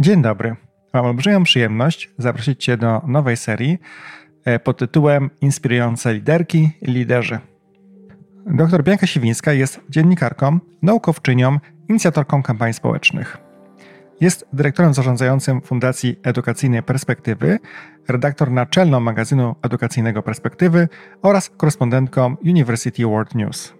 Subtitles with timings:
[0.00, 0.56] Dzień dobry.
[0.92, 3.78] Mam olbrzymią przyjemność zaprosić Cię do nowej serii
[4.44, 7.38] e, pod tytułem Inspirujące liderki i liderzy.
[8.46, 13.38] Dr Bianka Siwińska jest dziennikarką, naukowczynią, inicjatorką kampanii społecznych.
[14.20, 17.58] Jest dyrektorem zarządzającym Fundacji Edukacyjnej Perspektywy,
[18.08, 20.88] redaktor naczelną magazynu edukacyjnego Perspektywy
[21.22, 23.74] oraz korespondentką University World News.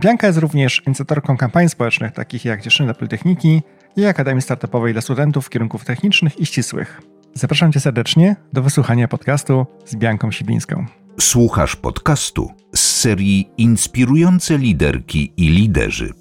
[0.00, 3.62] Bianka jest również inicjatorką kampanii społecznych takich jak Dziewczyny Politechniki
[3.96, 7.00] i Akademii Startupowej dla studentów kierunków technicznych i ścisłych.
[7.34, 10.86] Zapraszam Cię serdecznie do wysłuchania podcastu z Bianką Sibińską.
[11.20, 16.12] Słuchasz podcastu z serii Inspirujące liderki i liderzy.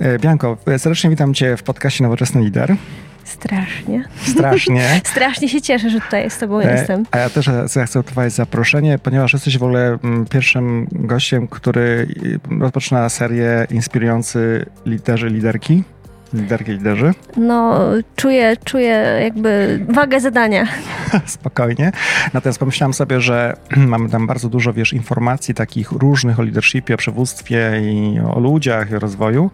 [0.00, 2.76] E, Bianko, serdecznie witam Cię w podcaście Nowoczesny Lider.
[3.24, 4.04] Strasznie.
[4.26, 5.00] Strasznie.
[5.12, 7.04] Strasznie się cieszę, że tutaj z Tobą E, jestem.
[7.10, 12.06] A ja też zaakceptowałeś zaproszenie, ponieważ jesteś w ogóle mm, pierwszym gościem, który
[12.50, 15.84] y, rozpoczyna serię Inspirujący liderzy, liderki.
[16.34, 17.12] Liderki, liderzy.
[17.36, 17.80] No,
[18.16, 20.66] czuję, czuję jakby wagę zadania.
[21.26, 21.92] Spokojnie.
[22.34, 26.96] Natomiast pomyślałem sobie, że mamy tam bardzo dużo, wiesz, informacji takich różnych o leadershipie, o
[26.96, 29.50] przywództwie i o ludziach i o rozwoju,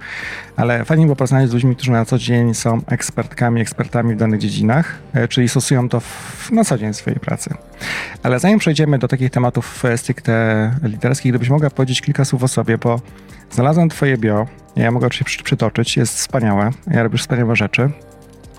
[0.56, 4.40] ale fajnie było porozmawiać z ludźmi, którzy na co dzień są ekspertkami, ekspertami w danych
[4.40, 7.54] dziedzinach, e, czyli stosują to w, na co dzień w swojej pracy.
[8.22, 12.48] Ale zanim przejdziemy do takich tematów e, stricte liderskich, gdybyś mogła powiedzieć kilka słów o
[12.48, 13.00] sobie, bo
[13.50, 17.90] znalazłem twoje bio, ja mogę oczywiście przytoczyć, jest wspaniałe, ja robisz wspaniałe rzeczy.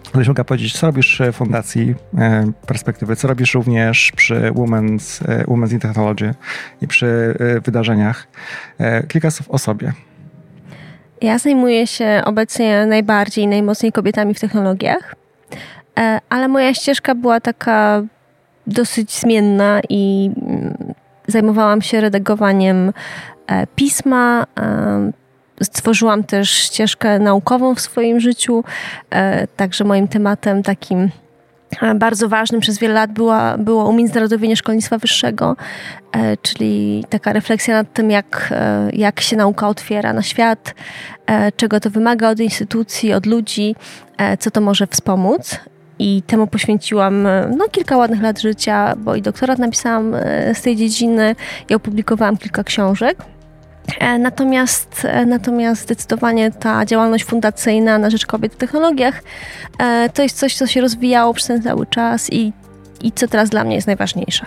[0.09, 5.43] Gdybyś mogła powiedzieć, co robisz w Fundacji e, Perspektywy, co robisz również przy Women's, e,
[5.43, 6.33] Women's in Technology
[6.81, 8.27] i przy e, wydarzeniach.
[9.07, 9.93] Kilka słów o sobie.
[11.21, 15.15] Ja zajmuję się obecnie najbardziej najmocniej kobietami w technologiach,
[16.29, 18.03] ale moja ścieżka była taka
[18.67, 20.93] dosyć zmienna i mm,
[21.27, 22.93] zajmowałam się redagowaniem
[23.75, 24.45] pisma.
[24.59, 25.11] e,
[25.63, 28.63] Stworzyłam też ścieżkę naukową w swoim życiu,
[29.09, 31.09] e, także moim tematem takim
[31.81, 35.55] e, bardzo ważnym przez wiele lat była, było umiędzynarodowienie szkolnictwa wyższego,
[36.11, 40.75] e, czyli taka refleksja nad tym, jak, e, jak się nauka otwiera na świat,
[41.25, 43.75] e, czego to wymaga od instytucji, od ludzi,
[44.17, 45.59] e, co to może wspomóc.
[45.99, 50.61] I temu poświęciłam e, no, kilka ładnych lat życia, bo i doktorat napisałam e, z
[50.61, 51.35] tej dziedziny
[51.69, 53.17] i opublikowałam kilka książek.
[53.99, 59.23] E, Natomiast, e, natomiast zdecydowanie ta działalność fundacyjna na rzecz kobiet w technologiach
[59.79, 62.53] e, to jest coś, co się rozwijało przez ten cały czas i,
[63.01, 64.45] i co teraz dla mnie jest najważniejsze.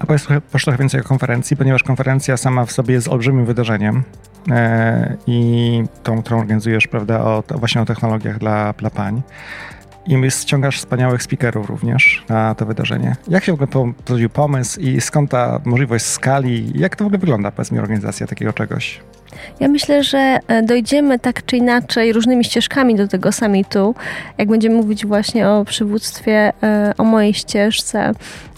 [0.00, 3.46] A powiedz trochę, powiedz trochę więcej o konferencji, ponieważ konferencja sama w sobie jest olbrzymim
[3.46, 4.02] wydarzeniem
[4.50, 9.22] e, i tą, którą organizujesz, prawda, o, właśnie o technologiach dla, dla pań.
[10.06, 13.16] I ściągasz wspaniałych speakerów również na to wydarzenie.
[13.28, 16.72] Jak się w ogóle pojawił pomysł i skąd ta możliwość skali?
[16.74, 19.00] Jak to w ogóle wygląda, powiedz mi, organizacja takiego czegoś?
[19.60, 23.94] Ja myślę, że e, dojdziemy tak czy inaczej różnymi ścieżkami do tego summitu,
[24.38, 28.12] jak będziemy mówić właśnie o przywództwie, e, o mojej ścieżce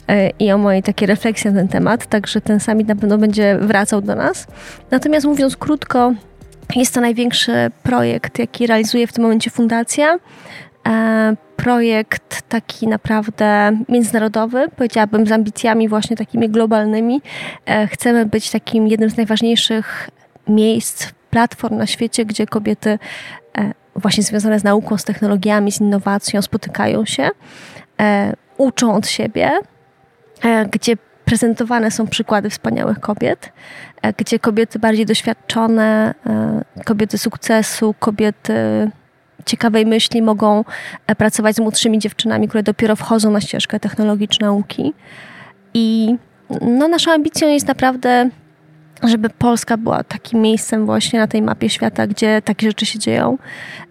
[0.08, 3.58] e, i o mojej takiej refleksji na ten temat, także ten summit na pewno będzie
[3.60, 4.46] wracał do nas.
[4.90, 6.12] Natomiast mówiąc krótko,
[6.76, 10.18] jest to największy projekt, jaki realizuje w tym momencie fundacja.
[10.88, 17.22] E, Projekt taki naprawdę międzynarodowy, powiedziałabym z ambicjami właśnie takimi globalnymi.
[17.66, 20.10] E, Chcemy być takim jednym z najważniejszych
[20.48, 22.98] miejsc, platform na świecie, gdzie kobiety
[23.58, 27.28] e, właśnie związane z nauką, z technologiami, z innowacją spotykają się,
[28.58, 29.50] uczą od siebie,
[30.70, 33.52] gdzie prezentowane są przykłady wspaniałych kobiet,
[34.16, 36.14] gdzie kobiety bardziej doświadczone,
[36.84, 38.90] kobiety sukcesu, kobiety
[39.46, 40.64] ciekawej myśli mogą
[41.06, 44.94] e, pracować z młodszymi dziewczynami, które dopiero wchodzą na ścieżkę technologiczną nauki.
[45.74, 46.16] I
[46.60, 48.30] no, naszą ambicją jest naprawdę,
[49.02, 53.38] żeby Polska była takim miejscem właśnie na tej mapie świata, gdzie takie rzeczy się dzieją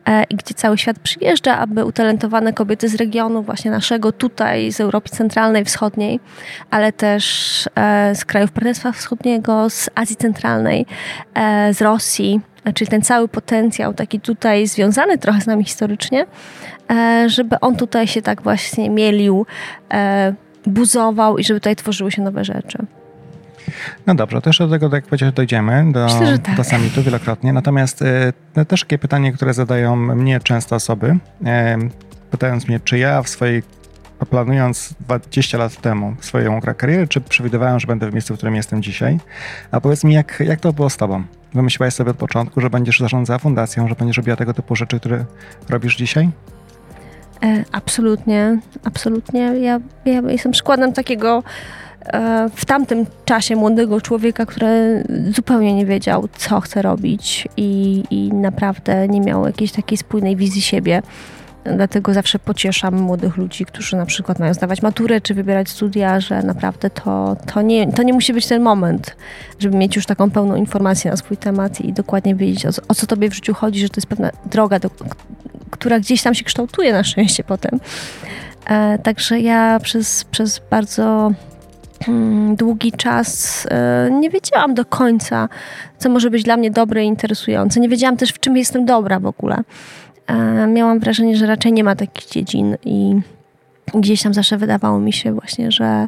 [0.05, 4.79] e, i gdzie cały świat przyjeżdża, aby utalentowane kobiety z regionu właśnie naszego, tutaj z
[4.79, 6.19] Europy Centralnej, Wschodniej,
[6.69, 10.85] ale też e, z krajów Partnerstwa Wschodniego, z Azji Centralnej,
[11.71, 12.41] z Rosji,
[12.73, 16.25] czyli ten cały potencjał taki tutaj związany trochę z nami historycznie,
[16.91, 19.45] e, żeby on tutaj się tak właśnie mielił,
[19.93, 20.33] e,
[20.65, 22.77] buzował i żeby tutaj tworzyły się nowe rzeczy.
[24.07, 26.55] No dobrze, to jeszcze do tego, tak jak powiedziałeś, dojdziemy do, Myślę, tak.
[26.55, 27.53] do summitu wielokrotnie.
[27.53, 28.01] Natomiast
[28.55, 31.77] e, też takie pytanie, które zadają mnie często osoby, e,
[32.31, 33.63] pytając mnie, czy ja w swojej,
[34.25, 38.83] planując 20 lat temu swoją karierę, czy przewidywałem, że będę w miejscu, w którym jestem
[38.83, 39.19] dzisiaj?
[39.71, 41.23] A powiedz mi, jak, jak to było z tobą?
[41.53, 45.25] Wymyśliłaś sobie od początku, że będziesz zarządzała fundacją, że będziesz robiła tego typu rzeczy, które
[45.69, 46.29] robisz dzisiaj?
[47.43, 49.41] E, absolutnie, absolutnie.
[49.41, 51.43] Ja, ja jestem przykładem takiego
[52.05, 55.03] e, w tamtym czasie młodego człowieka, który
[55.35, 60.61] zupełnie nie wiedział, co chce robić i, i naprawdę nie miał jakiejś takiej spójnej wizji
[60.61, 61.01] siebie.
[61.63, 66.43] Dlatego zawsze pocieszam młodych ludzi, którzy na przykład mają zdawać maturę czy wybierać studia, że
[66.43, 69.15] naprawdę to, to, nie, to nie musi być ten moment,
[69.59, 73.07] żeby mieć już taką pełną informację na swój temat i dokładnie wiedzieć, o, o co
[73.07, 74.89] tobie w życiu chodzi, że to jest pewna droga, do,
[75.71, 77.79] która gdzieś tam się kształtuje na szczęście potem.
[78.65, 81.31] E, także ja przez, przez bardzo
[82.07, 85.49] mm, długi czas e, nie wiedziałam do końca,
[85.97, 87.79] co może być dla mnie dobre i interesujące.
[87.79, 89.63] Nie wiedziałam też, w czym jestem dobra w ogóle.
[90.67, 93.15] Miałam wrażenie, że raczej nie ma takich dziedzin i
[93.93, 96.07] gdzieś tam zawsze wydawało mi się właśnie, że,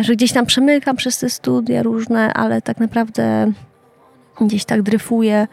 [0.00, 3.52] że gdzieś tam przemykam przez te studia różne, ale tak naprawdę
[4.40, 5.48] gdzieś tak dryfuję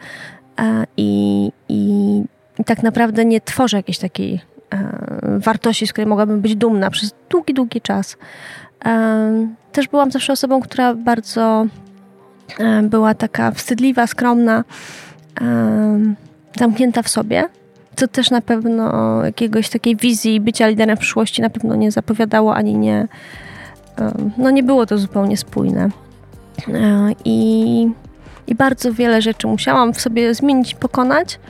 [0.96, 2.22] i, i,
[2.58, 4.40] i tak naprawdę nie tworzę jakiejś takiej
[5.38, 8.16] wartości, z której mogłabym być dumna przez długi, długi czas.
[9.72, 11.66] Też byłam zawsze osobą, która bardzo
[12.82, 14.64] była taka wstydliwa, skromna,
[16.58, 17.48] zamknięta w sobie,
[17.98, 22.54] co też na pewno jakiegoś takiej wizji bycia liderem w przyszłości na pewno nie zapowiadało,
[22.54, 23.08] ani nie,
[24.36, 25.88] no nie było to zupełnie spójne.
[26.68, 27.90] E, I,
[28.46, 31.40] i bardzo wiele rzeczy musiałam w sobie zmienić, pokonać,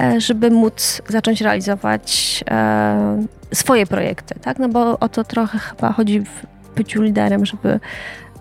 [0.00, 4.58] e, żeby móc zacząć realizować e, swoje projekty, tak?
[4.58, 6.46] No bo o to trochę chyba chodzi w
[6.76, 7.80] byciu liderem, żeby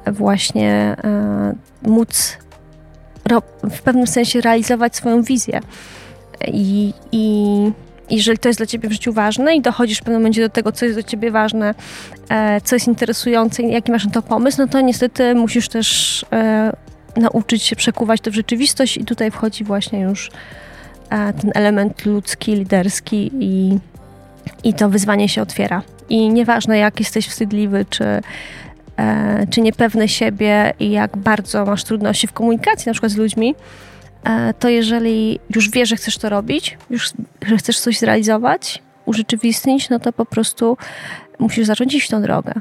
[0.08, 0.96] właśnie
[1.82, 2.38] móc
[3.72, 5.62] w pewnym sensie realizować swoją wizję.
[6.48, 7.72] I, i
[8.10, 10.72] jeżeli to jest dla ciebie w życiu ważne i dochodzisz w pewnym momencie do tego,
[10.72, 11.76] co jest dla ciebie ważne,
[12.30, 16.26] e, co jest interesujące i jaki masz na to pomysł, no to niestety musisz też
[16.34, 16.74] e,
[17.18, 20.32] nauczyć się przekuwać to w rzeczywistość i tutaj wchodzi właśnie już
[21.10, 23.78] e, ten element ludzki, liderski i,
[24.64, 25.82] i to wyzwanie się otwiera.
[26.10, 28.06] I nieważne jak jesteś wstydliwy, czy,
[29.50, 33.56] czy niepewny siebie i jak bardzo masz trudności w komunikacji na przykład z ludźmi,
[34.60, 37.12] to jeżeli już wiesz, że chcesz to robić, już,
[37.48, 40.78] że chcesz coś zrealizować, urzeczywistnić, no to po prostu
[41.40, 42.54] musisz zacząć iść w tą drogę.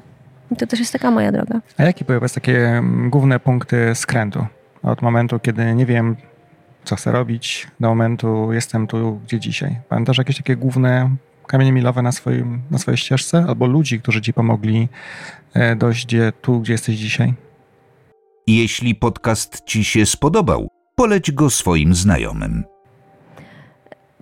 [0.51, 1.61] I to też jest taka moja droga.
[1.79, 4.47] A jakie były takie mm, główne punkty skrętu?
[4.83, 6.17] Od momentu, kiedy nie wiem,
[6.85, 9.77] co chcę robić, do momentu jestem tu, gdzie dzisiaj.
[9.89, 13.45] Pamiętasz jakieś takie główne kamienie milowe na, swoim, na swojej ścieżce?
[13.49, 14.89] Albo ludzi, którzy ci pomogli
[15.55, 17.35] e, dojść gdzie, tu, gdzie jesteś dzisiaj?
[18.47, 22.65] Jeśli podcast ci się spodobał, poleć go swoim znajomym.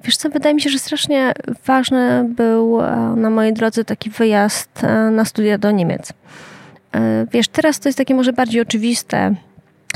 [0.04, 1.32] Wiesz co, wydaje mi się, że strasznie
[1.66, 6.12] ważny był e, na mojej drodze taki wyjazd e, na studia do Niemiec.
[6.94, 9.34] E, wiesz, teraz to jest takie może bardziej oczywiste.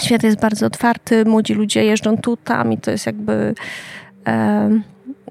[0.01, 3.55] Świat jest bardzo otwarty, młodzi ludzie jeżdżą tu, tam i to jest jakby...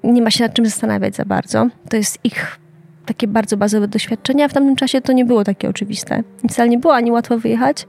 [0.03, 1.67] Nie ma się nad czym zastanawiać za bardzo.
[1.89, 2.59] To jest ich
[3.05, 6.23] takie bardzo bazowe doświadczenie, a w tamtym czasie to nie było takie oczywiste.
[6.49, 7.87] Wcale nie było ani łatwo wyjechać,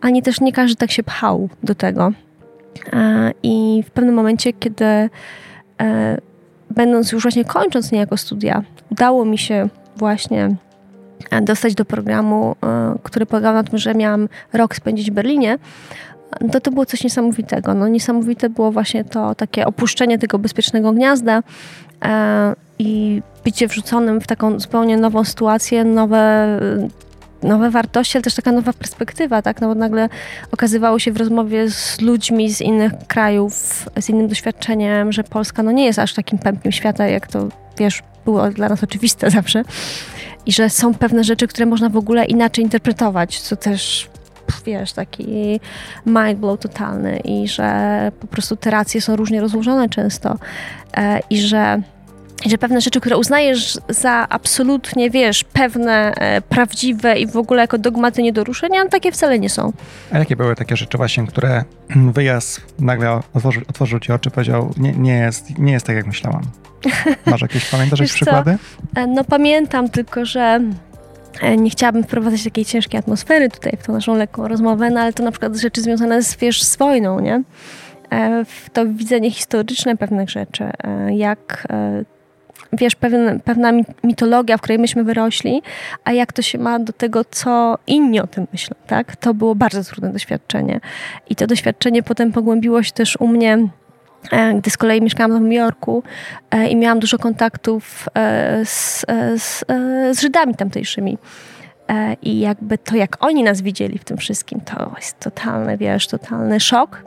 [0.00, 2.12] ani też nie każdy tak się pchał do tego.
[2.92, 5.08] E, I w pewnym momencie, kiedy e,
[6.70, 10.56] będąc już właśnie kończąc niejako studia, udało mi się właśnie
[11.30, 12.56] e, dostać do programu,
[13.02, 15.58] który polegał na tym, że miałam rok spędzić w Berlinie,
[16.52, 17.74] to to było coś niesamowitego.
[17.74, 21.42] No, niesamowite było właśnie to takie opuszczenie tego bezpiecznego gniazda
[22.78, 26.58] i bycie wrzuconym w taką zupełnie nową sytuację, nowe
[27.44, 29.60] nowe wartości, ale też taka nowa perspektywa, tak?
[29.60, 30.08] No bo nagle
[30.52, 33.54] okazywało się w rozmowie z ludźmi z innych krajów,
[34.00, 37.48] z innym doświadczeniem, że Polska no nie jest aż takim pępkiem świata, jak to,
[37.78, 39.62] wiesz, było dla nas oczywiste zawsze.
[40.46, 44.10] I że są pewne rzeczy, które można w ogóle inaczej interpretować, co też
[44.66, 45.60] wiesz, taki
[46.06, 50.38] mind blow totalny i że po prostu te racje są różnie rozłożone często
[50.96, 51.82] e, i że
[52.46, 57.78] że pewne rzeczy, które uznajesz za absolutnie, wiesz, pewne, e, prawdziwe i w ogóle jako
[57.78, 59.72] dogmaty nie do ruszenia, takie wcale nie są.
[60.12, 61.64] A jakie były takie rzeczy właśnie, które
[61.96, 66.42] wyjazd nagle otworzył, otworzył ci oczy, powiedział, nie, nie, jest, nie jest tak, jak myślałam?
[67.26, 68.58] Masz jakieś, pamiętasz jakieś przykłady?
[68.94, 70.60] E, no pamiętam, tylko że
[71.40, 75.12] e, nie chciałabym wprowadzać takiej ciężkiej atmosfery tutaj w tą naszą lekką rozmowę, no ale
[75.12, 77.42] to na przykład rzeczy związane z, wiesz, z wojną, nie?
[78.72, 80.70] To widzenie historyczne pewnych rzeczy,
[81.10, 81.66] jak
[82.72, 83.72] wiesz, pewien, pewna
[84.04, 85.62] mitologia, w której myśmy wyrośli,
[86.04, 89.16] a jak to się ma do tego, co inni o tym myślą, tak?
[89.16, 90.80] To było bardzo trudne doświadczenie.
[91.30, 93.68] I to doświadczenie potem pogłębiło się też u mnie
[94.32, 96.02] e, gdy z kolei mieszkałam w Nowym Jorku
[96.50, 99.04] e, i miałam dużo kontaktów e, z,
[99.36, 99.64] z,
[100.12, 101.18] z Żydami tamtejszymi.
[102.22, 106.60] I jakby to, jak oni nas widzieli w tym wszystkim, to jest totalny, wiesz, totalny
[106.60, 107.04] szok.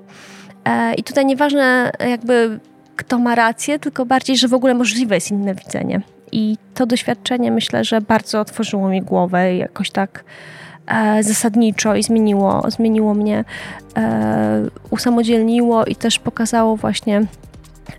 [0.97, 2.59] I tutaj nieważne jakby
[2.97, 6.01] kto ma rację, tylko bardziej, że w ogóle możliwe jest inne widzenie.
[6.31, 10.23] I to doświadczenie myślę, że bardzo otworzyło mi głowę jakoś tak
[10.87, 13.43] e, zasadniczo i zmieniło, zmieniło mnie,
[13.97, 17.25] e, usamodzielniło i też pokazało właśnie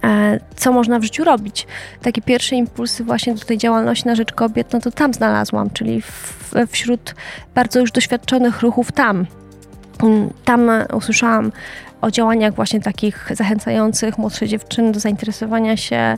[0.04, 1.66] e, co można w życiu robić.
[2.02, 6.02] Takie pierwsze impulsy właśnie do tej działalności na rzecz kobiet, no to tam znalazłam, czyli
[6.02, 7.14] w, wśród
[7.54, 9.26] bardzo już doświadczonych ruchów tam.
[10.02, 11.52] Mm, tam usłyszałam
[12.00, 16.16] o działaniach właśnie takich zachęcających młodsze dziewczyny do zainteresowania się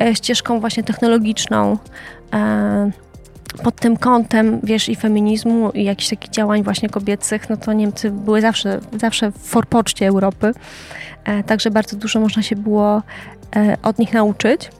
[0.00, 1.78] e, ścieżką właśnie technologiczną.
[2.34, 2.90] E,
[3.62, 8.10] pod tym kątem, wiesz, i feminizmu, i jakichś takich działań właśnie kobiecych, no to Niemcy
[8.10, 10.52] były zawsze, zawsze w forpoczcie Europy.
[11.24, 13.02] E, także bardzo dużo można się było
[13.82, 14.70] od nich nauczyć.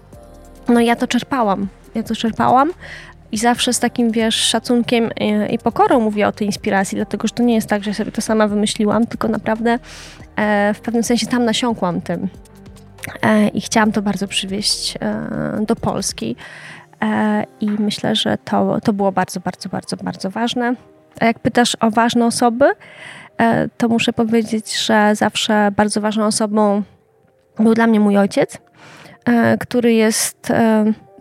[0.69, 1.69] No ja to czerpałam.
[1.95, 2.71] Ja to czerpałam,
[3.33, 5.11] i zawsze z takim, wiesz, szacunkiem
[5.51, 8.21] i, pokorą mówię o tej inspiracji, dlatego że to nie jest tak, że sobie to
[8.21, 9.79] sama wymyśliłam, tylko naprawdę
[10.37, 12.29] e, w pewnym sensie tam nasiąkłam tym.
[13.23, 16.37] E, I chciałam to bardzo przywieźć e, do Polski.
[17.03, 20.75] E, I myślę, że to, to było bardzo, bardzo, bardzo, bardzo ważne.
[21.21, 22.65] A jak pytasz o ważne osoby,
[23.39, 26.83] e, to muszę powiedzieć, że zawsze bardzo ważną osobą
[27.59, 28.59] był dla mnie mój ojciec,
[29.25, 30.53] e, który jest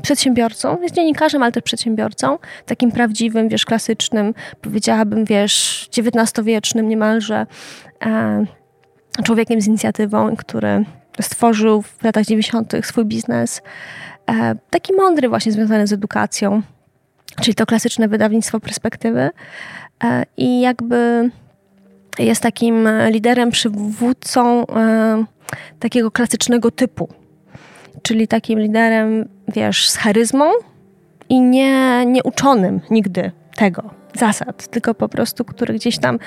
[0.02, 7.46] przedsiębiorcą, jest dziennikarzem, ale też przedsiębiorcą, takim prawdziwym, wiesz, klasycznym, powiedziałabym, wiesz, XIX-wiecznym niemalże
[8.06, 8.46] e,
[9.24, 10.86] człowiekiem z inicjatywą, który
[11.22, 12.74] stworzył w latach 90.
[12.84, 13.62] swój biznes.
[14.30, 16.62] E, taki mądry właśnie związany z edukacją,
[17.42, 19.30] czyli to klasyczne wydawnictwo perspektywy
[20.04, 21.30] e, i jakby
[22.20, 25.26] jest takim liderem, przywódcą e,
[25.80, 27.10] takiego klasycznego typu
[28.02, 30.52] czyli takim liderem, wiesz, z charyzmą
[31.30, 36.20] i nie, nie uczonym nigdy tego, zasad, tylko po prostu, który gdzieś tam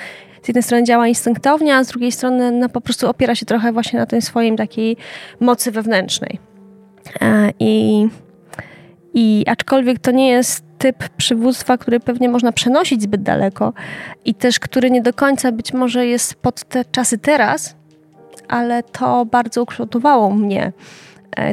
[0.43, 3.73] z jednej strony działa instynktownie, a z drugiej strony no, po prostu opiera się trochę
[3.73, 4.97] właśnie na tej swojej takiej
[5.39, 6.39] mocy wewnętrznej.
[7.21, 8.07] E, I,
[9.13, 13.73] I aczkolwiek to nie jest typ przywództwa, który pewnie można przenosić zbyt daleko
[14.25, 17.75] i też który nie do końca być może jest pod te czasy teraz,
[18.47, 20.71] ale to bardzo ukształtowało mnie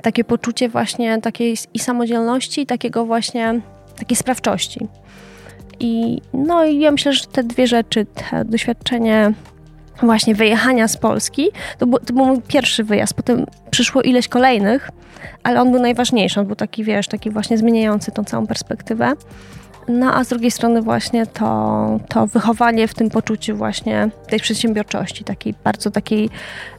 [0.03, 3.61] takie poczucie właśnie takiej i samodzielności, i takiego właśnie
[3.99, 4.89] takiej sprawczości.
[5.81, 9.33] I no i ja myślę, że te dwie rzeczy, te doświadczenie
[10.03, 11.49] właśnie wyjechania z Polski,
[11.79, 14.91] to był, to był mój pierwszy wyjazd, potem przyszło ileś kolejnych,
[15.43, 19.13] ale on był najważniejszy, on był taki, wiesz, taki właśnie zmieniający tą całą perspektywę.
[19.89, 25.25] No a z drugiej strony właśnie to, to wychowanie w tym poczuciu właśnie tej przedsiębiorczości,
[25.25, 26.31] takiej bardzo takiej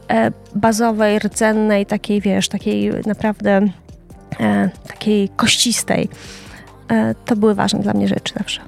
[0.08, 3.60] e, bazowej, rdzennej, takiej wiesz, takiej naprawdę
[4.40, 6.08] e, takiej kościstej.
[6.88, 8.60] E, to były ważne dla mnie rzeczy zawsze.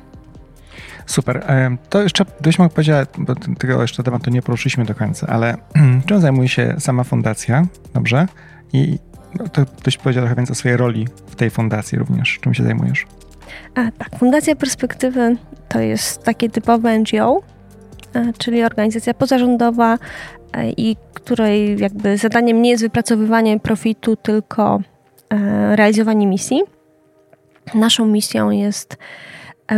[1.06, 1.36] Super.
[1.36, 5.56] E, to jeszcze dość mogę powiedzieć, bo tego jeszcze tematu nie poruszyliśmy do końca, ale
[6.06, 8.26] czym zajmuje się sama fundacja, dobrze?
[8.72, 8.98] I
[9.52, 12.38] to ktoś powiedział trochę więcej o swojej roli w tej fundacji również.
[12.40, 13.06] Czym się zajmujesz?
[13.74, 15.36] A, tak, Fundacja Perspektywy
[15.68, 17.42] to jest takie typowe NGO,
[18.14, 19.98] e, czyli organizacja pozarządowa
[20.52, 24.80] e, i której jakby zadaniem nie jest wypracowywanie profitu, tylko
[25.30, 26.62] e, realizowanie misji.
[27.74, 28.96] Naszą misją jest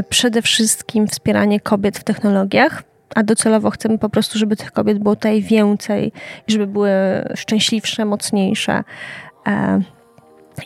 [0.09, 2.83] przede wszystkim wspieranie kobiet w technologiach,
[3.15, 6.13] a docelowo chcemy po prostu, żeby tych kobiet było tutaj więcej
[6.49, 6.91] i żeby były
[7.35, 8.85] szczęśliwsze, mocniejsze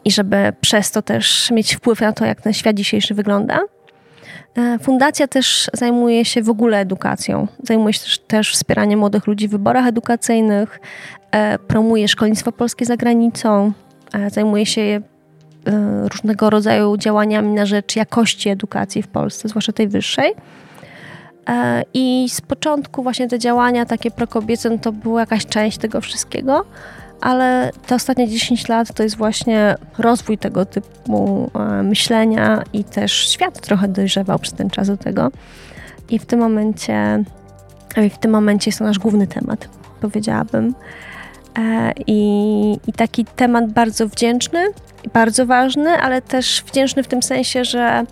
[0.04, 3.60] i żeby przez to też mieć wpływ na to, jak ten świat dzisiejszy wygląda.
[4.56, 7.46] E, fundacja też zajmuje się w ogóle edukacją.
[7.62, 10.80] Zajmuje się też, też wspieraniem młodych ludzi w wyborach edukacyjnych,
[11.30, 13.72] e, promuje szkolnictwo polskie za granicą,
[14.12, 15.00] e, zajmuje się
[16.12, 20.34] różnego rodzaju działaniami na rzecz jakości edukacji w Polsce, zwłaszcza tej wyższej.
[21.94, 26.64] I z początku właśnie te działania takie prokobiece no to była jakaś część tego wszystkiego,
[27.22, 33.12] ale te ostatnie 10 lat to jest właśnie rozwój tego typu e, myślenia i też
[33.12, 35.30] świat trochę dojrzewał przez ten czas do tego.
[36.10, 37.24] I w tym momencie,
[38.10, 39.68] w tym momencie jest to nasz główny temat,
[40.00, 40.74] powiedziałabym.
[41.58, 44.58] E, I, I taki temat bardzo wdzięczny
[45.12, 48.04] bardzo ważny, ale też wdzięczny w tym sensie, że,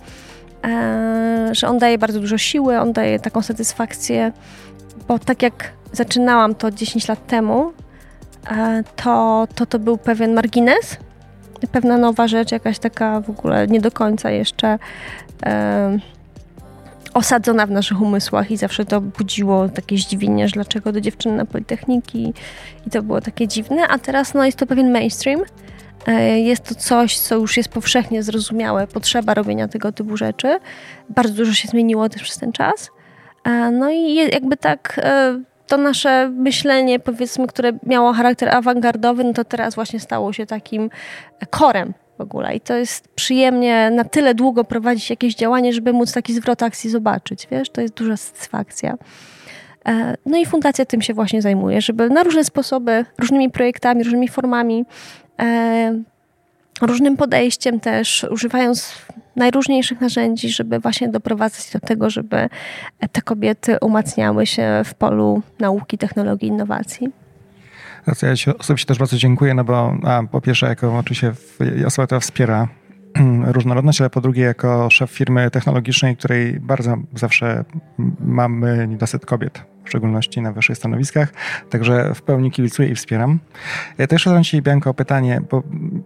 [0.64, 4.33] e, że on daje bardzo dużo siły, on daje taką satysfakcję,
[5.09, 7.89] bo tak jak zaczynałam to 10 lat temu, E,
[8.97, 10.97] to, to to był pewien margines,
[11.73, 14.78] pewna nowa rzecz, jakaś taka w ogóle nie do końca jeszcze
[15.47, 15.99] e,
[17.14, 21.44] osadzona w naszych umysłach i zawsze to budziło takie zdziwienie, że dlaczego do dziewczyny na
[21.44, 22.35] Politechniki
[22.87, 25.42] i to było takie dziwne, a teraz no, jest to pewien mainstream.
[26.06, 30.59] E, jest to coś, co już jest powszechnie zrozumiałe, potrzeba robienia tego typu rzeczy.
[31.09, 32.90] Bardzo dużo się zmieniło też przez ten czas.
[33.44, 35.00] E, no i jakby tak
[35.70, 40.90] to nasze myślenie, powiedzmy, które miało charakter awangardowy, no to teraz właśnie stało się takim
[41.50, 42.56] korem w ogóle.
[42.56, 46.90] I to jest przyjemnie na tyle długo prowadzić jakieś działanie, żeby móc taki zwrot akcji
[46.90, 47.70] zobaczyć, wiesz?
[47.70, 48.94] To jest duża satysfakcja.
[50.26, 54.84] No i fundacja tym się właśnie zajmuje, żeby na różne sposoby, różnymi projektami, różnymi formami,
[56.80, 58.94] różnym podejściem też, używając
[59.37, 62.49] najróżniejszych narzędzi, żeby właśnie doprowadzać do tego, żeby
[63.12, 67.08] te kobiety umacniały się w polu nauki, technologii, innowacji.
[68.22, 71.32] Ja Ci osobiście też bardzo dziękuję, no bo a, po pierwsze jako oczywiście
[71.87, 72.68] osoba, która wspiera
[73.55, 77.64] różnorodność, ale po drugie jako szef firmy technologicznej, której bardzo zawsze
[78.21, 81.33] mamy niedosyt kobiet, w szczególności na wyższych stanowiskach,
[81.71, 83.38] także w pełni kibicuję i wspieram.
[83.99, 85.62] Ja też zadam Ci, Bianko, pytanie, bo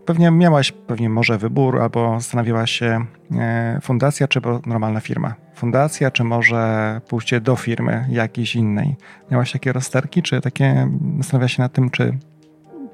[0.07, 5.35] pewnie miałaś pewnie może wybór, albo zastanawiałaś się e, fundacja, czy normalna firma.
[5.55, 8.97] Fundacja, czy może pójście do firmy jakiejś innej.
[9.31, 12.19] Miałaś takie rozterki, czy takie zastanawiałaś się nad tym, czy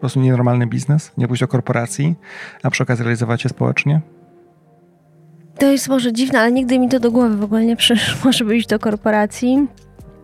[0.00, 2.14] po prostu nienormalny biznes, nie pójść do korporacji,
[2.62, 4.00] a przy okazji realizować się społecznie?
[5.59, 8.57] To jest może dziwne, ale nigdy mi to do głowy w ogóle nie przyszło, żeby
[8.57, 9.66] iść do korporacji.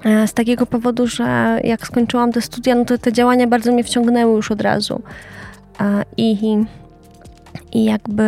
[0.05, 3.85] E, z takiego powodu, że jak skończyłam te studia, no to te działania bardzo mnie
[3.85, 5.03] wciągnęły już od razu.
[6.17, 6.57] I,
[7.73, 8.25] i jakby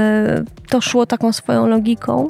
[0.69, 2.29] to szło taką swoją logiką.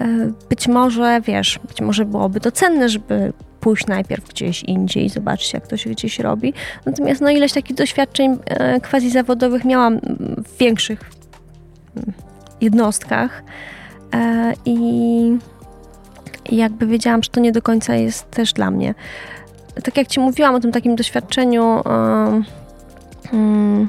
[0.00, 0.06] E,
[0.48, 5.66] być może, wiesz, być może byłoby to cenne, żeby pójść najpierw gdzieś indziej, zobaczyć jak
[5.66, 6.54] to się gdzieś robi.
[6.86, 10.00] Natomiast no ileś takich doświadczeń e, quasi zawodowych miałam
[10.46, 11.10] w większych
[11.96, 12.12] mm,
[12.60, 13.42] jednostkach
[14.14, 15.38] e, i
[16.52, 18.94] jakby wiedziałam, że to nie do końca jest też dla mnie.
[19.84, 21.82] Tak jak Ci mówiłam o tym takim doświadczeniu
[23.32, 23.88] mm,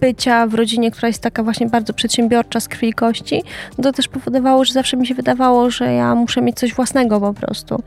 [0.00, 3.42] bycia w rodzinie, która jest taka właśnie bardzo przedsiębiorcza z krwi i kości,
[3.78, 7.20] no to też powodowało, że zawsze mi się wydawało, że ja muszę mieć coś własnego
[7.20, 7.82] po prostu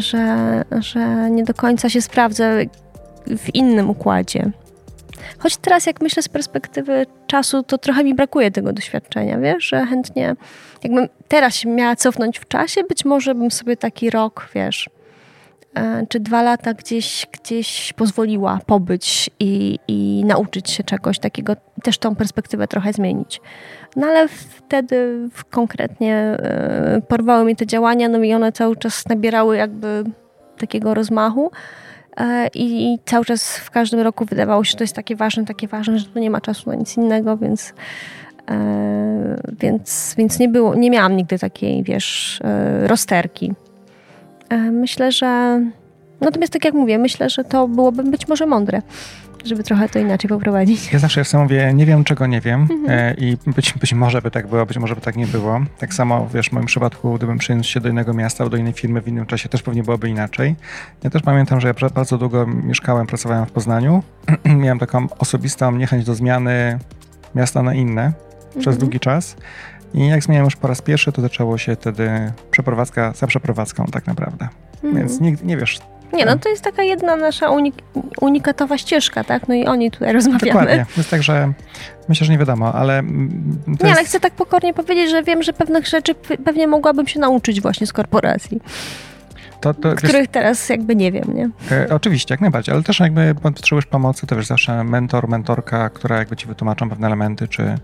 [0.00, 2.44] że, że nie do końca się sprawdza
[3.26, 4.50] w innym układzie.
[5.38, 9.86] Choć teraz, jak myślę z perspektywy czasu, to trochę mi brakuje tego doświadczenia, wiesz, że
[9.86, 10.36] chętnie,
[10.84, 14.90] jakbym teraz miała cofnąć w czasie, być może bym sobie taki rok, wiesz,
[16.08, 22.14] czy dwa lata gdzieś, gdzieś pozwoliła pobyć i, i nauczyć się czegoś takiego, też tą
[22.14, 23.40] perspektywę trochę zmienić.
[23.96, 26.36] No ale wtedy konkretnie
[26.98, 30.04] y, porwały mnie te działania, no i one cały czas nabierały jakby
[30.58, 31.50] takiego rozmachu.
[32.16, 35.68] E, I, cały czas w każdym roku wydawało się, że to jest takie ważne, takie
[35.68, 37.74] ważne, że tu nie ma czasu na nic innego, więc,
[38.50, 43.52] e, więc, więc nie, było, nie miałam nigdy takiej, wiesz, e, rozterki.
[44.72, 45.60] Myślę, że.
[46.20, 48.82] Natomiast tak jak mówię, myślę, że to byłoby być może mądre
[49.46, 50.92] żeby trochę to inaczej poprowadzić.
[50.92, 52.86] Ja zawsze sobie mówię, nie wiem czego nie wiem mhm.
[52.88, 55.60] E, i być, być może by tak było, być może by tak nie było.
[55.78, 59.00] Tak samo, wiesz, w moim przypadku, gdybym przeniósł się do innego miasta, do innej firmy
[59.00, 60.56] w innym czasie, też pewnie byłoby inaczej.
[61.02, 64.02] Ja też pamiętam, że ja bardzo długo mieszkałem, pracowałem w Poznaniu.
[64.44, 66.78] Miałem taką osobistą niechęć do zmiany
[67.34, 68.12] miasta na inne
[68.50, 68.78] przez mhm.
[68.78, 69.36] długi czas.
[69.96, 74.06] I jak zmieniałem już po raz pierwszy, to zaczęło się wtedy przeprowadzka za przeprowadzką tak
[74.06, 74.48] naprawdę.
[74.74, 74.94] Mhm.
[74.94, 75.80] Więc nie, nie wiesz,
[76.12, 77.74] nie, no to jest taka jedna nasza unik
[78.20, 79.48] unikatowa ścieżka, tak?
[79.48, 80.60] No i oni tutaj rozmawiamy.
[80.60, 80.86] Dokładnie.
[80.96, 81.52] Jest tak, że
[82.08, 83.02] myślę, że nie wiadomo, ale...
[83.02, 83.84] nie, jest...
[83.84, 87.86] ale chcę tak pokornie powiedzieć, że wiem, że pewnych rzeczy pewnie mogłabym się nauczyć właśnie
[87.86, 88.60] z korporacji.
[89.60, 91.50] To, to, których wiesz, teraz jakby nie wiem, nie?
[91.70, 96.16] E, oczywiście, jak najbardziej, ale też jakby potrzebujesz pomocy, to wiesz, zawsze mentor, mentorka, która
[96.16, 97.74] jakby ci wytłumaczą pewne elementy, czy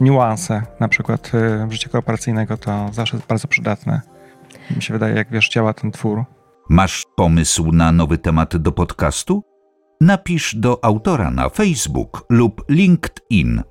[0.00, 4.00] niuanse na przykład e, życia korporacyjnego, to zawsze jest bardzo przydatne.
[4.76, 6.24] Mi się wydaje, jak wiesz, działa ten twór.
[6.68, 9.42] Masz pomysł na nowy temat do podcastu?
[10.00, 13.62] Napisz do autora na Facebook lub LinkedIn.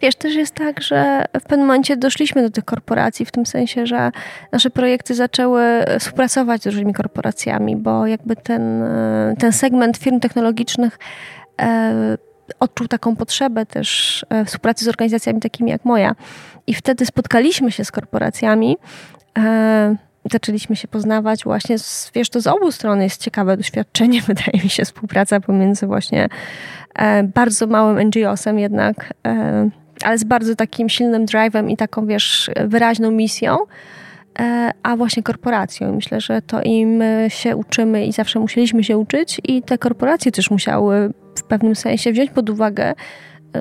[0.00, 3.86] Wiesz, też jest tak, że w pewnym momencie doszliśmy do tych korporacji, w tym sensie,
[3.86, 4.10] że
[4.52, 5.62] nasze projekty zaczęły
[5.98, 8.84] współpracować z różnymi korporacjami, bo jakby ten,
[9.38, 10.98] ten segment firm technologicznych
[11.60, 12.16] e,
[12.60, 16.14] odczuł taką potrzebę też e, współpracy z organizacjami takimi jak moja.
[16.66, 18.76] I wtedy spotkaliśmy się z korporacjami.
[20.26, 24.62] E, zaczęliśmy się poznawać właśnie, z, wiesz, to z obu stron jest ciekawe doświadczenie, wydaje
[24.64, 26.28] mi się, współpraca pomiędzy właśnie
[26.94, 29.70] e, bardzo małym NGO-sem jednak, e,
[30.04, 33.58] ale z bardzo takim silnym drive'em i taką, wiesz, wyraźną misją,
[34.38, 35.94] e, a właśnie korporacją.
[35.94, 40.50] Myślę, że to im się uczymy i zawsze musieliśmy się uczyć i te korporacje też
[40.50, 42.94] musiały w pewnym sensie wziąć pod uwagę,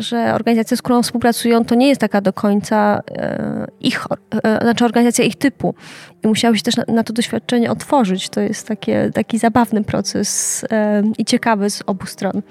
[0.02, 4.06] że organizacja, z którą współpracują, to nie jest taka do końca e, ich,
[4.44, 5.76] e, znaczy organizacja ich typu.
[6.24, 8.30] I musiały się też na, na to doświadczenie otworzyć.
[8.30, 12.42] To jest takie, taki zabawny proces e, i ciekawy z obu stron.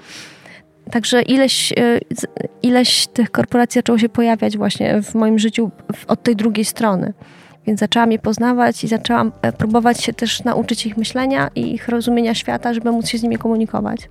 [0.91, 1.73] Także ileś,
[2.61, 5.71] ileś tych korporacji zaczęło się pojawiać właśnie w moim życiu
[6.07, 7.13] od tej drugiej strony.
[7.67, 12.33] Więc zaczęłam je poznawać i zaczęłam próbować się też nauczyć ich myślenia i ich rozumienia
[12.33, 14.09] świata, żeby móc się z nimi komunikować.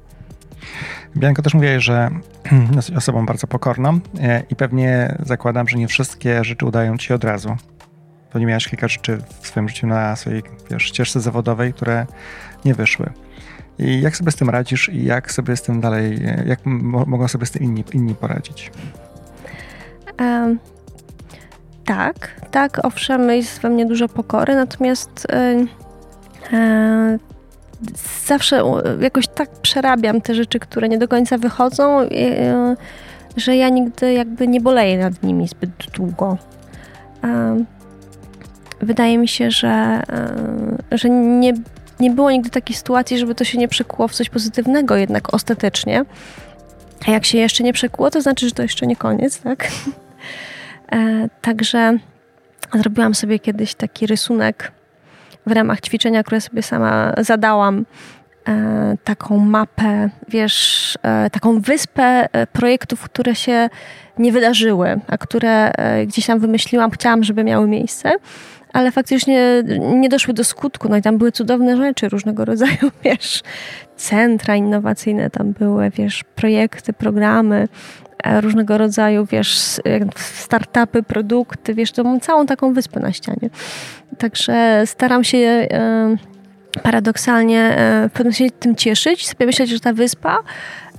[1.17, 2.11] Bianko też mówiłeś, że
[2.77, 7.15] jesteś osobą bardzo pokorną e, i pewnie zakładam, że nie wszystkie rzeczy udają ci się
[7.15, 7.57] od razu.
[8.31, 12.07] pewnie miałeś kilka rzeczy w swoim życiu na swojej wiesz, ścieżce zawodowej, które
[12.65, 13.13] nie wyszły.
[13.79, 16.59] I jak sobie z tym radzisz i jak sobie z tym dalej, jak
[17.07, 18.71] mogą sobie z tym inni, inni poradzić?
[20.21, 20.59] Um,
[21.85, 25.27] tak, tak, owszem, jest we mnie dużo pokory, natomiast
[28.27, 28.63] zawsze
[29.01, 32.77] jakoś tak przerabiam te rzeczy, które nie do końca wychodzą, e,
[33.37, 36.39] że ja nigdy jakby nie boleję nad nimi zbyt długo.
[38.81, 40.03] Wydaje mi się, że,
[40.93, 41.53] e, że nie,
[42.01, 46.05] nie było nigdy takiej sytuacji, żeby to się nie przekuło w coś pozytywnego jednak ostatecznie.
[47.07, 49.69] A jak się jeszcze nie przekuło, to znaczy, że to jeszcze nie koniec, tak?
[50.93, 51.99] E, także
[52.75, 54.73] zrobiłam sobie kiedyś taki rysunek
[55.47, 57.85] w ramach ćwiczenia, które sobie sama zadałam,
[58.49, 63.69] e, taką mapę, wiesz, e, taką wyspę e, projektów, które się
[64.19, 65.73] nie wydarzyły, a które
[66.07, 68.13] gdzieś tam wymyśliłam, chciałam, żeby miały miejsce
[68.75, 70.89] ale faktycznie nie doszły do skutku.
[70.89, 73.43] No i tam były cudowne rzeczy różnego rodzaju, wiesz,
[73.97, 77.69] centra innowacyjne tam były, wiesz, projekty, programy,
[78.41, 79.81] różnego rodzaju, wiesz,
[80.17, 83.51] startupy, produkty, wiesz, to mam całą taką wyspę na ścianie.
[84.19, 86.17] Także staram się e,
[86.83, 90.39] paradoksalnie e, w pewnym tym cieszyć, sobie myśleć, że ta wyspa,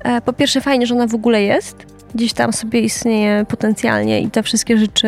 [0.03, 4.29] e, po pierwsze fajnie, że ona w ogóle jest, gdzieś tam sobie istnieje potencjalnie i
[4.29, 5.07] te wszystkie rzeczy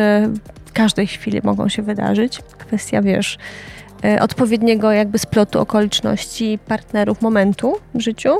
[0.64, 2.38] w każdej chwili mogą się wydarzyć.
[2.58, 3.38] Kwestia, wiesz,
[4.20, 8.36] odpowiedniego jakby splotu okoliczności, partnerów, momentu w życiu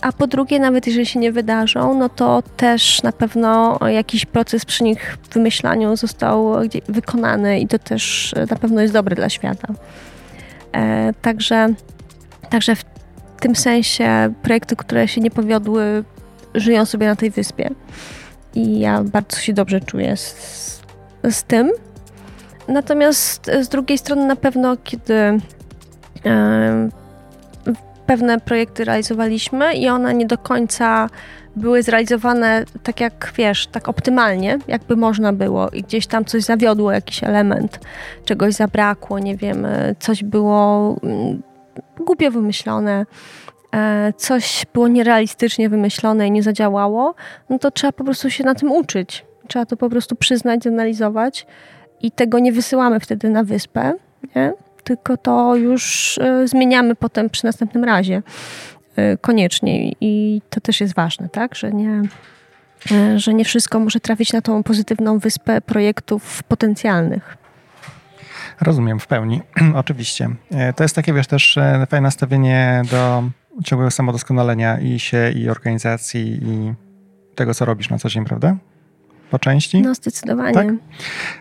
[0.00, 4.64] a po drugie, nawet jeżeli się nie wydarzą, no to też na pewno jakiś proces
[4.64, 6.54] przy nich wymyślaniu został
[6.88, 9.68] wykonany i to też na pewno jest dobre dla świata.
[10.72, 11.68] E, także,
[12.50, 12.84] także w
[13.40, 16.04] tym sensie projekty, które się nie powiodły,
[16.54, 17.70] żyją sobie na tej wyspie.
[18.54, 20.80] I ja bardzo się dobrze czuję z,
[21.30, 21.72] z tym.
[22.68, 25.14] Natomiast z drugiej strony, na pewno, kiedy
[26.24, 26.88] e,
[28.06, 31.08] pewne projekty realizowaliśmy i one nie do końca
[31.56, 36.92] były zrealizowane tak jak wiesz, tak optymalnie, jakby można było i gdzieś tam coś zawiodło,
[36.92, 37.80] jakiś element,
[38.24, 41.42] czegoś zabrakło, nie wiem, e, coś było mm,
[42.00, 43.06] głupio wymyślone,
[43.74, 47.14] e, coś było nierealistycznie wymyślone i nie zadziałało,
[47.50, 49.24] no to trzeba po prostu się na tym uczyć.
[49.48, 51.46] Trzeba to po prostu przyznać, analizować
[52.02, 53.92] i tego nie wysyłamy wtedy na wyspę,
[54.36, 54.52] nie?
[54.84, 58.22] Tylko to już e, zmieniamy potem przy następnym razie
[58.96, 62.02] e, koniecznie i to też jest ważne, tak, że nie,
[62.90, 67.36] e, że nie wszystko może trafić na tą pozytywną wyspę projektów potencjalnych.
[68.60, 69.40] Rozumiem w pełni,
[69.74, 70.28] oczywiście.
[70.76, 73.24] To jest takie, wiesz, też fajne nastawienie do
[73.64, 76.74] ciągłego samodoskonalenia i się, i organizacji, i
[77.34, 78.56] tego, co robisz na co dzień, prawda?
[79.34, 79.82] Po części.
[79.82, 80.54] No, zdecydowanie.
[80.54, 80.66] Tak?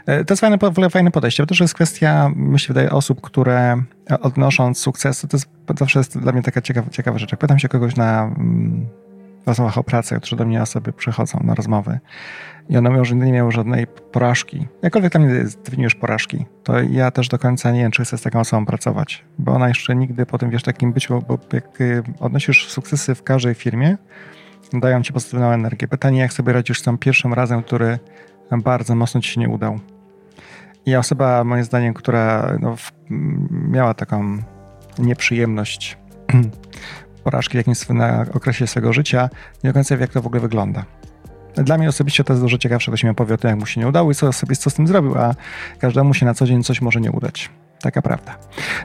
[0.05, 0.57] E, to jest fajne,
[0.89, 3.83] fajne podejście, bo to też jest kwestia, myślę, wydaje, osób, które
[4.21, 7.31] odnosząc sukces, to jest, zawsze jest dla mnie taka ciekawa, ciekawa rzecz.
[7.31, 8.85] Jak pytam się kogoś na mm,
[9.45, 11.99] rozmowach o pracy, którzy do mnie osoby przychodzą na rozmowy
[12.69, 14.67] i one mówią, że nie miały żadnej porażki.
[14.81, 18.21] Jakkolwiek tam nie definiujesz porażki, to ja też do końca nie wiem, czy chcę z
[18.21, 22.03] taką osobą pracować, bo ona jeszcze nigdy po tym, wiesz, takim byciu, bo jak y,
[22.19, 23.97] odnosisz sukcesy w każdej firmie,
[24.73, 25.87] dają ci pozytywną energię.
[25.87, 27.99] Pytanie, jak sobie radzisz z tym pierwszym razem, który
[28.51, 29.79] bardzo mocno ci się nie udał.
[30.85, 32.75] I osoba, moim zdaniem, która no,
[33.49, 34.37] miała taką
[34.99, 35.97] nieprzyjemność
[37.23, 39.29] porażki w jakimś na okresie swojego życia,
[39.63, 40.85] nie do końca wie, jak to w ogóle wygląda.
[41.55, 43.81] Dla mnie osobiście to jest dużo ciekawsze, ktoś mi opowie o tym, jak mu się
[43.81, 44.33] nie udało i co
[44.69, 45.35] z tym zrobił, a
[45.79, 47.49] każdemu się na co dzień coś może nie udać.
[47.83, 48.35] Taka prawda.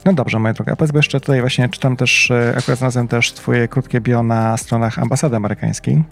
[0.05, 0.77] No dobrze, moja droga.
[0.77, 4.57] Powiedz, bo jeszcze tutaj właśnie czytam też, e, akurat znalazłem też twoje krótkie bio na
[4.57, 6.05] stronach ambasady amerykańskiej.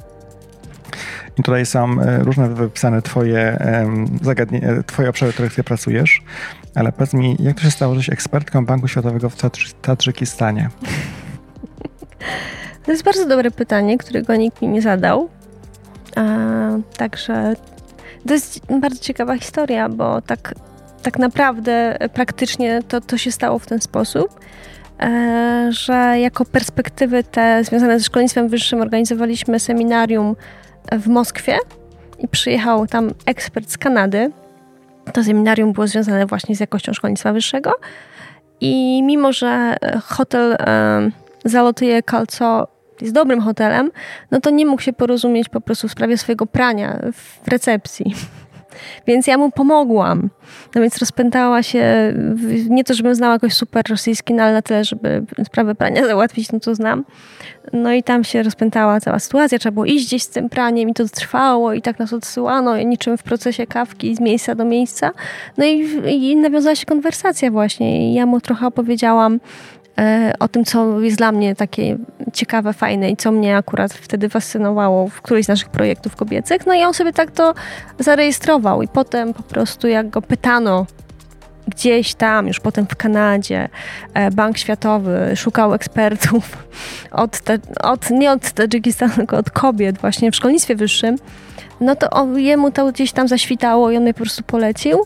[1.38, 3.59] I tutaj są e, różne wypisane twoje
[4.22, 6.22] zagadnienia, e, twoje obszary, w których ty pracujesz.
[6.75, 9.37] Ale powiedz mi, jak to się stało, że jesteś ekspertką Banku Światowego w
[9.83, 10.68] Tadżykistanie?
[12.85, 15.29] To jest bardzo dobre pytanie, którego nikt mi nie zadał.
[16.96, 17.55] także
[18.27, 20.55] to jest bardzo ciekawa historia, bo tak
[21.07, 24.40] tak naprawdę praktycznie to, to się stało w ten sposób,
[25.01, 30.37] e, że jako perspektywy te związane ze szkolnictwem wyższym organizowaliśmy seminarium
[30.92, 31.59] w Moskwie
[32.19, 34.31] i przyjechał tam ekspert z Kanady.
[35.12, 37.73] To seminarium było związane właśnie z jakością szkolnictwa wyższego
[38.61, 41.11] i mimo, że hotel e,
[41.45, 42.69] Zalotyje Kalco
[43.01, 43.90] jest dobrym hotelem,
[44.31, 48.14] no to nie mógł się porozumieć po prostu w sprawie swojego prania w recepcji.
[49.07, 50.31] Więc ja mu pomogłam.
[50.75, 52.15] No więc rozpętała się,
[52.69, 56.53] nie to, żebym znała jakoś super rosyjski, no ale na tyle, żeby sprawę prania załatwić,
[56.53, 57.05] no to znam.
[57.73, 60.95] No i tam się rozpętała cała sytuacja, trzeba było iść gdzieś z tym praniem i
[60.95, 65.11] to trwało i tak nas odsyłano niczym w procesie kawki z miejsca do miejsca.
[65.59, 69.41] No i, i nawiązała się konwersacja właśnie i ja mu trochę opowiedziałam
[70.39, 71.97] o tym, co jest dla mnie takie
[72.33, 76.67] ciekawe, fajne i co mnie akurat wtedy fascynowało w którymś z naszych projektów kobiecych.
[76.67, 77.55] No i on sobie tak to
[77.99, 80.87] zarejestrował i potem po prostu jak go pytano
[81.69, 83.69] gdzieś tam, już potem w Kanadzie,
[84.15, 86.67] e, Bank Światowy szukał ekspertów
[87.13, 91.17] od, te, od nie od Tadżykistanu, tylko od kobiet właśnie w szkolnictwie wyższym,
[91.81, 94.99] no to jemu to gdzieś tam zaświtało i on mnie po prostu polecił.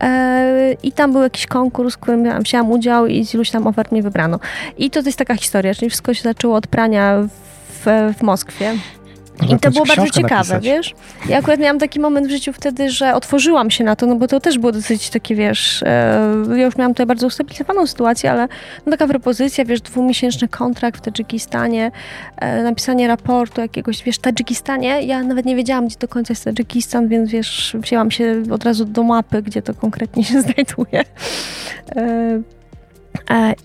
[0.00, 3.66] E, I tam był jakiś konkurs, w którym ja wzięłam udział i z iluś tam
[3.66, 4.38] ofert mnie wybrano.
[4.78, 7.28] I to, jest taka historia, czyli wszystko się zaczęło od prania
[7.68, 8.74] w, w Moskwie.
[9.42, 10.64] I to było bardzo ciekawe, napisać.
[10.64, 10.94] wiesz?
[11.28, 14.28] Ja akurat miałam taki moment w życiu wtedy, że otworzyłam się na to, no bo
[14.28, 16.18] to też było dosyć takie, wiesz, e,
[16.56, 18.48] ja już miałam tutaj bardzo ustabilizowaną sytuację, ale
[18.86, 21.90] no taka propozycja, wiesz, dwumiesięczny kontrakt w Tadżykistanie,
[22.36, 26.44] e, napisanie raportu jakiegoś, wiesz, w Tadżykistanie, ja nawet nie wiedziałam, gdzie do końca jest
[26.44, 31.04] Tadżykistan, więc wiesz, wzięłam się od razu do mapy, gdzie to konkretnie się znajduje.
[31.96, 32.42] E,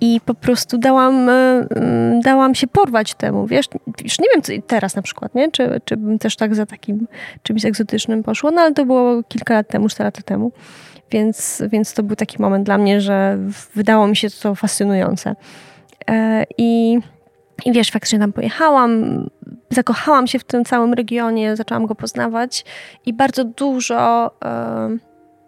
[0.01, 3.65] I po prostu dałam, e, mm, dałam się porwać temu, wiesz,
[4.03, 5.51] już nie wiem co teraz na przykład, nie?
[5.51, 7.07] Czy, czy bym też tak za takim
[7.43, 10.51] czymś egzotycznym poszło, no ale to było kilka lat temu, cztery lata temu,
[11.11, 13.37] więc, więc to był taki moment dla mnie, że
[13.75, 15.35] wydało mi się to fascynujące.
[16.09, 16.99] E, I,
[17.65, 19.25] i wiesz, faktycznie tam pojechałam,
[19.69, 22.65] zakochałam się w tym całym regionie, zaczęłam go poznawać
[23.05, 24.31] i bardzo dużo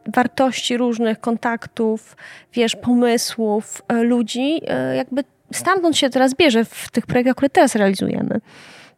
[0.07, 2.15] wartości różnych kontaktów,
[2.53, 7.75] wiesz, pomysłów e, ludzi, e, jakby stamtąd się teraz bierze w tych projektach, które teraz
[7.75, 8.41] realizujemy.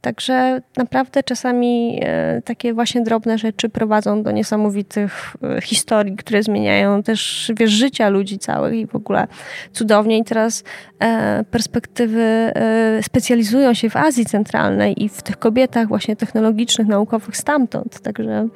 [0.02, 7.52] Także naprawdę czasami e, takie właśnie drobne rzeczy prowadzą do niesamowitych historii, które zmieniają też
[7.56, 9.28] wiesz, życia ludzi całych i w ogóle
[9.74, 10.18] cudownie.
[10.18, 10.64] I teraz
[11.52, 12.52] perspektywy
[13.02, 18.00] specjalizują się w Azji Centralnej i w tych kobietach właśnie technologicznych, naukowych stamtąd.
[18.00, 18.48] Także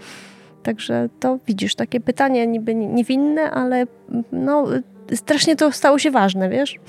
[0.67, 3.85] Także to widzisz, takie pytanie niby niewinne, ale
[4.31, 4.67] no,
[5.15, 6.79] strasznie to stało się ważne, wiesz?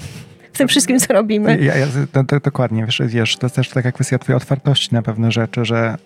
[0.52, 1.58] W tym wszystkim, co robimy.
[1.60, 5.02] Ja, ja, to, to, dokładnie, wiesz, wiesz, to jest też taka kwestia twojej otwartości na
[5.02, 5.96] pewne rzeczy, że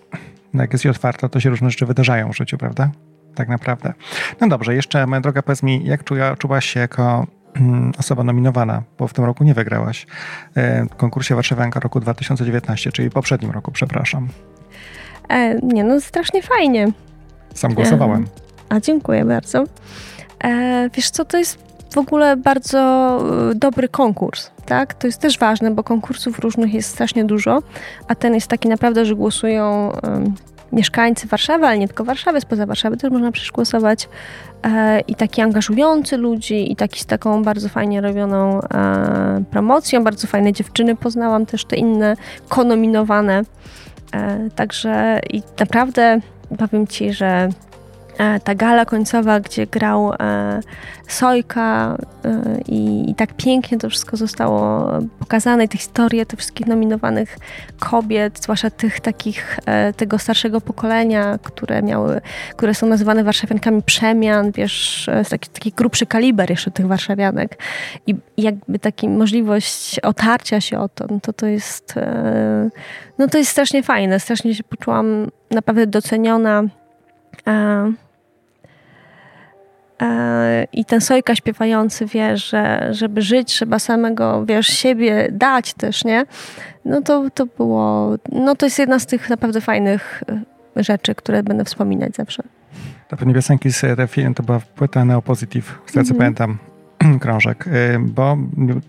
[0.53, 2.91] jak jest otwarta, to się różne rzeczy wydarzają w życiu, prawda?
[3.35, 3.93] Tak naprawdę.
[4.41, 8.83] No dobrze, jeszcze moja droga, powiedz mi, jak czuła, czułaś się jako mm, osoba nominowana,
[8.97, 10.07] bo w tym roku nie wygrałaś
[10.55, 14.27] e, w konkursie Warszawianka roku 2019, czyli poprzednim roku, przepraszam.
[15.29, 16.91] E, nie, no strasznie fajnie.
[17.53, 18.27] Sam głosowałem.
[18.69, 19.63] A dziękuję bardzo.
[20.43, 21.57] E, wiesz co, to jest
[21.93, 22.79] w ogóle bardzo
[23.51, 24.93] e, dobry konkurs, tak?
[24.93, 27.59] To jest też ważne, bo konkursów różnych jest strasznie dużo,
[28.07, 29.91] a ten jest taki naprawdę, że głosują
[30.73, 34.09] mieszkańcy Warszawy, ale nie tylko Warszawy, spoza Warszawy też można przecież głosować
[34.63, 40.27] e, i taki angażujący ludzi i taki z taką bardzo fajnie robioną e, promocją, bardzo
[40.27, 42.15] fajne dziewczyny poznałam też te inne
[42.49, 43.41] konominowane,
[44.13, 46.19] e, także i naprawdę
[46.57, 47.49] powiem ci, że
[48.43, 50.59] ta gala końcowa, gdzie grał e,
[51.07, 57.37] Sojka e, i, i, tak pięknie to wszystko zostało pokazane, te historie tych wszystkich nominowanych
[57.79, 59.59] kobiet, zwłaszcza tych takich,
[59.97, 62.21] tego starszego pokolenia, które miały,
[62.55, 67.59] które są nazywane warszawiankami przemian, wiesz, taki, taki grubszy kaliber jeszcze tych warszawianek
[68.07, 71.95] i, i jakby taka możliwość otarcia się o to, no to to jest
[73.17, 76.63] no to jest strasznie fajne, strasznie się poczułam naprawdę doceniona.
[80.03, 85.73] E, e, I ten Sojka śpiewający wie, że żeby żyć, trzeba samego, wiesz, siebie dać
[85.73, 86.25] też, nie?
[86.85, 90.23] No to, to było, no to jest jedna z tych naprawdę fajnych
[90.77, 92.43] e, rzeczy, które będę wspominać zawsze.
[93.07, 96.17] Ta pewnie piosenki z tego filmu to była płyta Neopozytyw, z tego co mhm.
[96.17, 96.57] pamiętam.
[97.21, 98.37] krążek, y, bo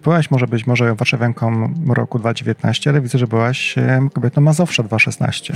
[0.05, 3.75] byłaś może być może warszawianką roku 2019, ale widzę, że byłaś
[4.13, 5.55] kobietą Mazowsza 2016.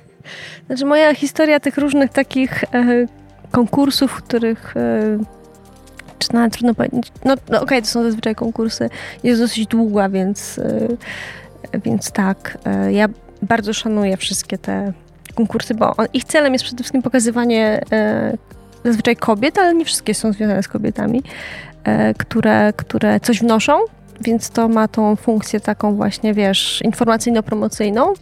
[0.66, 3.06] Znaczy moja historia tych różnych takich e,
[3.56, 5.18] konkursów, w których e,
[6.18, 8.90] czy nawet trudno powiedzieć, no, no okej, okay, to są zazwyczaj konkursy,
[9.22, 13.08] jest dosyć długa, więc, e, więc tak, e, ja
[13.42, 14.92] bardzo szanuję wszystkie te
[15.34, 17.80] konkursy, bo on, ich celem jest przede wszystkim pokazywanie
[18.84, 21.22] zazwyczaj kobiet, ale nie wszystkie są związane z kobietami,
[22.18, 23.78] które, które coś wnoszą,
[24.20, 28.12] więc to ma tą funkcję taką właśnie, wiesz, informacyjno-promocyjną.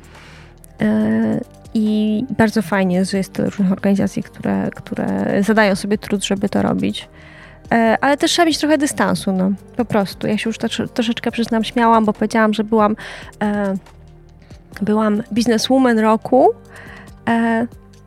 [1.74, 6.48] E, I bardzo fajnie, że jest tyle różnych organizacji, które, które zadają sobie trud, żeby
[6.48, 7.08] to robić.
[7.72, 10.26] E, ale też trzeba mieć trochę dystansu, no, po prostu.
[10.26, 10.58] Ja się już
[10.94, 12.96] troszeczkę przyznam śmiałam, bo powiedziałam, że byłam,
[14.82, 16.48] byłam bizneswoman roku,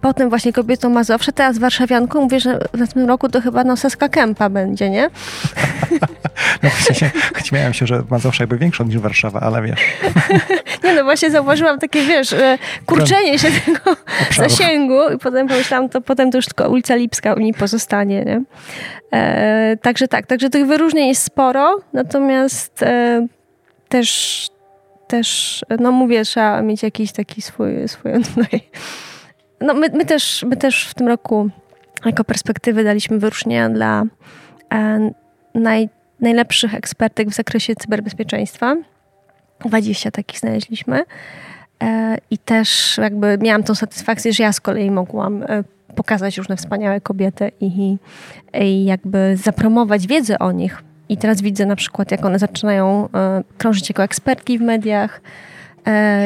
[0.02, 4.10] potem właśnie kobietą Mazowsze, teraz warszawianką, mówię, że w następnym roku to chyba no Saska
[4.10, 5.10] Kępa będzie, nie?
[6.64, 7.12] No w sensie,
[7.44, 9.80] śmiałem się, że Mazowsza jakby większa niż Warszawa, ale wiesz.
[10.84, 12.36] Nie no, właśnie zauważyłam takie, wiesz,
[12.86, 14.52] kurczenie się tego Obszarów.
[14.52, 18.42] zasięgu i potem pomyślałam, to potem to już tylko ulica Lipska u niej pozostanie, nie?
[19.14, 23.28] E, także tak, także tych wyróżnień jest sporo, natomiast e,
[23.90, 24.50] też
[25.08, 28.12] też, no mówię, trzeba mieć jakiś taki swój, swój.
[29.62, 31.50] No my, my, też, my też w tym roku
[32.06, 34.04] jako perspektywy daliśmy wyróżnienia dla
[34.74, 35.12] e,
[35.56, 35.90] naj,
[36.20, 38.76] najlepszych ekspertek w zakresie cyberbezpieczeństwa.
[39.66, 41.04] 20 takich znaleźliśmy.
[41.84, 45.64] E, I też jakby miałam tą satysfakcję, że ja z kolei mogłam e,
[45.96, 47.98] pokazać różne wspaniałe kobiety i,
[48.54, 53.44] i jakby zapromować wiedzę o nich i teraz widzę na przykład, jak one zaczynają e,
[53.58, 55.22] krążyć jako ekspertki w mediach,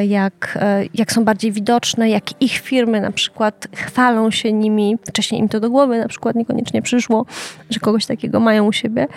[0.07, 4.97] jak, e, jak są bardziej widoczne, jak ich firmy na przykład chwalą się nimi.
[5.07, 7.25] Wcześniej im to do głowy na przykład niekoniecznie przyszło,
[7.69, 9.07] że kogoś takiego mają u siebie.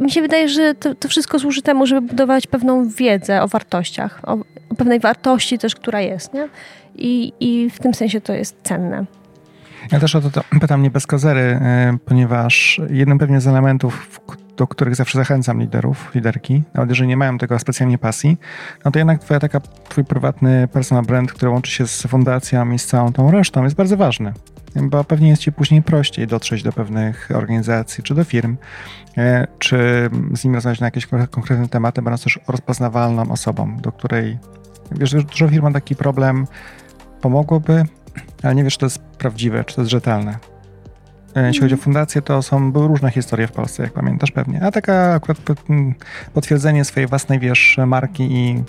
[0.00, 4.20] Mi się wydaje, że to, to wszystko służy temu, żeby budować pewną wiedzę o wartościach,
[4.22, 4.32] o,
[4.70, 6.48] o pewnej wartości też, która jest, nie?
[6.94, 9.04] I, I w tym sensie to jest cenne.
[9.92, 14.20] Ja też o to, to pytam nie bez kozery, e, ponieważ jednym pewnie z elementów,
[14.56, 18.36] do których zawsze zachęcam liderów, liderki, nawet jeżeli nie mają tego specjalnie pasji,
[18.84, 22.78] no to jednak twoja taka, twój prywatny personal brand, który łączy się z fundacją i
[22.78, 24.32] z całą tą resztą jest bardzo ważny.
[24.82, 28.56] Bo pewnie jest ci później prościej dotrzeć do pewnych organizacji czy do firm,
[29.18, 34.38] e, czy z nimi rozmawiać na jakieś konkretne tematy, będąc też rozpoznawalną osobą, do której,
[34.92, 36.46] wiesz, dużo firm ma taki problem,
[37.20, 37.84] pomogłoby,
[38.42, 40.38] ale nie wiesz, czy to jest prawdziwe, czy to jest rzetelne.
[41.36, 44.62] E, jeśli chodzi o fundację, to są, były różne historie w Polsce, jak pamiętasz pewnie.
[44.62, 45.38] A taka akurat
[46.34, 48.62] potwierdzenie swojej własnej, wiesz, marki i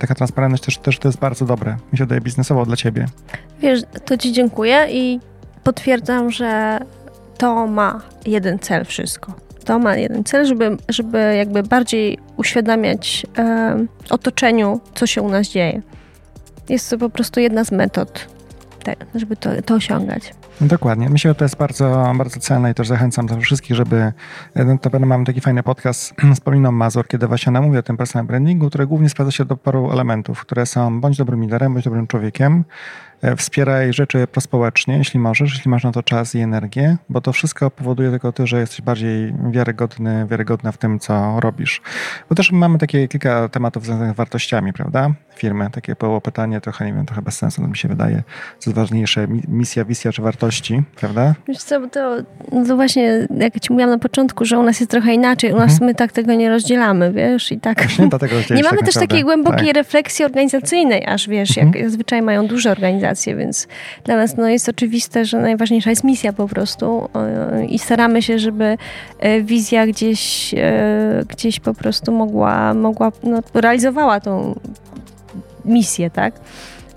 [0.00, 1.76] taka transparentność też, też to jest bardzo dobre.
[1.92, 3.06] Mi się wydaje biznesowo dla ciebie.
[3.60, 5.20] Wiesz, to ci dziękuję i
[5.64, 6.78] potwierdzam, że
[7.38, 9.34] to ma jeden cel wszystko.
[9.64, 15.48] To ma jeden cel, żeby, żeby jakby bardziej uświadamiać e, otoczeniu, co się u nas
[15.48, 15.82] dzieje.
[16.68, 18.32] Jest to po prostu jedna z metod
[19.14, 20.34] żeby to, to osiągać.
[20.62, 21.08] Dokładnie.
[21.08, 24.12] Myślę, że to jest bardzo, bardzo cenne i też zachęcam do wszystkich, żeby
[24.54, 27.96] no to będę mamy taki fajny podcast z Poliną Mazur, kiedy właśnie namówię o tym
[27.96, 31.84] personal brandingu, który głównie sprawdza się do paru elementów, które są bądź dobrym liderem, bądź
[31.84, 36.96] dobrym człowiekiem, E, wspieraj rzeczy prospołecznie, jeśli możesz, jeśli masz na to czas i energię,
[37.08, 41.82] bo to wszystko powoduje tylko to, że jesteś bardziej wiarygodny, wiarygodna w tym, co robisz.
[42.28, 45.10] Bo też mamy takie kilka tematów związanych z wartościami, prawda?
[45.36, 45.70] Firmy.
[45.70, 48.22] Takie było pytanie, trochę nie wiem, trochę bez sensu, mi się wydaje,
[48.58, 51.34] co jest ważniejsze, misja, wizja czy wartości, prawda?
[51.48, 52.16] Wiesz co, bo to,
[52.52, 55.56] no to właśnie, jak ci mówiłam na początku, że u nas jest trochę inaczej, u
[55.56, 55.86] nas mhm.
[55.86, 57.78] my tak tego nie rozdzielamy, wiesz, i tak.
[57.78, 59.76] Właśnie dlatego nie mamy tak też takiej głębokiej tak.
[59.76, 61.84] refleksji organizacyjnej, aż wiesz, jak mhm.
[61.84, 63.68] zazwyczaj mają duże organizacje, więc
[64.04, 67.08] dla nas no, jest oczywiste, że najważniejsza jest misja po prostu
[67.68, 68.78] i staramy się, żeby
[69.18, 74.60] e, wizja gdzieś, e, gdzieś po prostu mogła, mogła no, realizowała tą
[75.64, 76.34] misję, tak?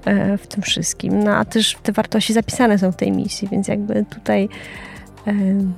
[0.06, 1.24] E, w tym wszystkim.
[1.24, 4.50] No a też te wartości zapisane są w tej misji, więc jakby tutaj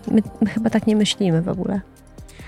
[0.07, 1.81] my, my chyba tak nie myślimy w ogóle.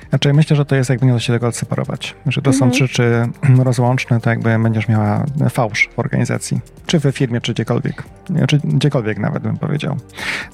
[0.10, 2.16] Znaczy myślę, że to jest jakby nie da się tego odseparować.
[2.26, 2.72] Że to mhm.
[2.72, 3.28] są rzeczy
[3.64, 6.60] rozłączne, to jakby będziesz miała fałsz w organizacji.
[6.86, 8.04] Czy we firmie, czy gdziekolwiek.
[8.48, 9.98] Czy gdziekolwiek nawet bym powiedział.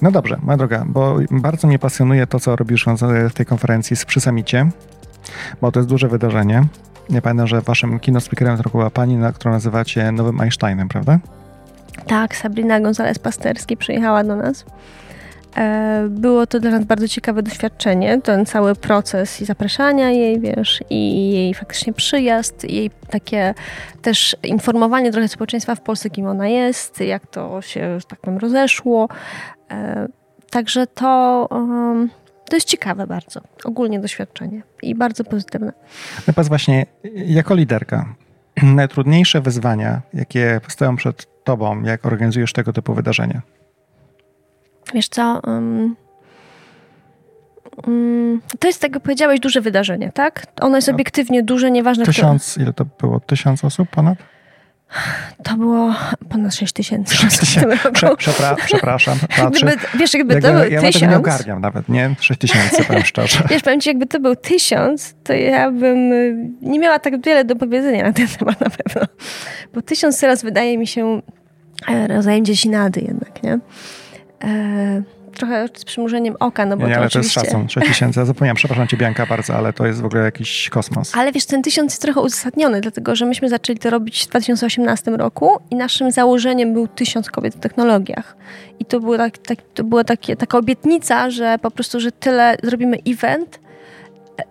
[0.02, 2.86] No dobrze, moja droga, bo bardzo mnie pasjonuje to, co robisz
[3.30, 4.70] w tej konferencji przy Samicie,
[5.60, 6.64] bo to jest duże wydarzenie.
[7.10, 11.18] Ja pamiętam, że waszym speakerem to była pani, na którą nazywacie nowym Einsteinem, prawda?
[12.06, 14.64] Tak, Sabrina González-Pasterski przyjechała do nas.
[15.56, 20.80] E, było to dla nas bardzo ciekawe doświadczenie, ten cały proces i zapraszania jej, wiesz,
[20.90, 23.54] i jej faktycznie przyjazd, jej takie
[24.02, 29.08] też informowanie trochę społeczeństwa w Polsce, kim ona jest, jak to się, tak powiem, rozeszło.
[29.70, 30.08] E,
[30.50, 31.48] także to,
[32.48, 35.72] to jest ciekawe bardzo, ogólnie doświadczenie i bardzo pozytywne.
[36.34, 38.14] Powiedz właśnie, jako liderka,
[38.62, 43.42] najtrudniejsze wyzwania, jakie stoją przed tobą, jak organizujesz tego typu wydarzenia?
[44.94, 45.40] Wiesz co?
[45.46, 45.96] Um,
[47.86, 50.46] um, to jest, tak jak powiedziałeś, duże wydarzenie, tak?
[50.60, 50.94] Ono jest no.
[50.94, 52.62] obiektywnie duże, nieważne Tysiąc, kto...
[52.62, 53.20] ile to było?
[53.20, 54.18] Tysiąc osób ponad?
[55.42, 55.94] To było
[56.28, 57.16] ponad 6 tysięcy.
[57.92, 59.18] Prze, przepra, przepraszam.
[59.50, 61.02] Gdyby, wiesz, jakby jakby, to był ja tysiąc...
[61.02, 62.14] Ja nie ogarniam nawet, nie?
[62.20, 63.42] 6 tysięcy, powiem szczerze.
[63.50, 67.44] Wiesz, powiem ci, jakby to był tysiąc, to ja bym y, nie miała tak wiele
[67.44, 69.08] do powiedzenia na ten temat na pewno.
[69.74, 71.22] Bo tysiąc teraz wydaje mi się
[71.88, 73.58] e, rodzajem dziecinady jednak, nie?
[74.44, 75.02] E,
[75.36, 77.40] trochę z przymurzeniem oka, no bo nie, to ale oczywiście...
[77.40, 78.20] to jest szacun, 6000.
[78.20, 81.16] Ja zapomniałam, przepraszam cię Bianka bardzo, ale to jest w ogóle jakiś kosmos.
[81.16, 85.10] Ale wiesz, ten tysiąc jest trochę uzasadniony, dlatego że myśmy zaczęli to robić w 2018
[85.10, 88.36] roku i naszym założeniem był tysiąc kobiet w technologiach.
[88.78, 92.56] I to, było tak, tak, to była takie, taka obietnica, że po prostu, że tyle
[92.62, 93.60] zrobimy event,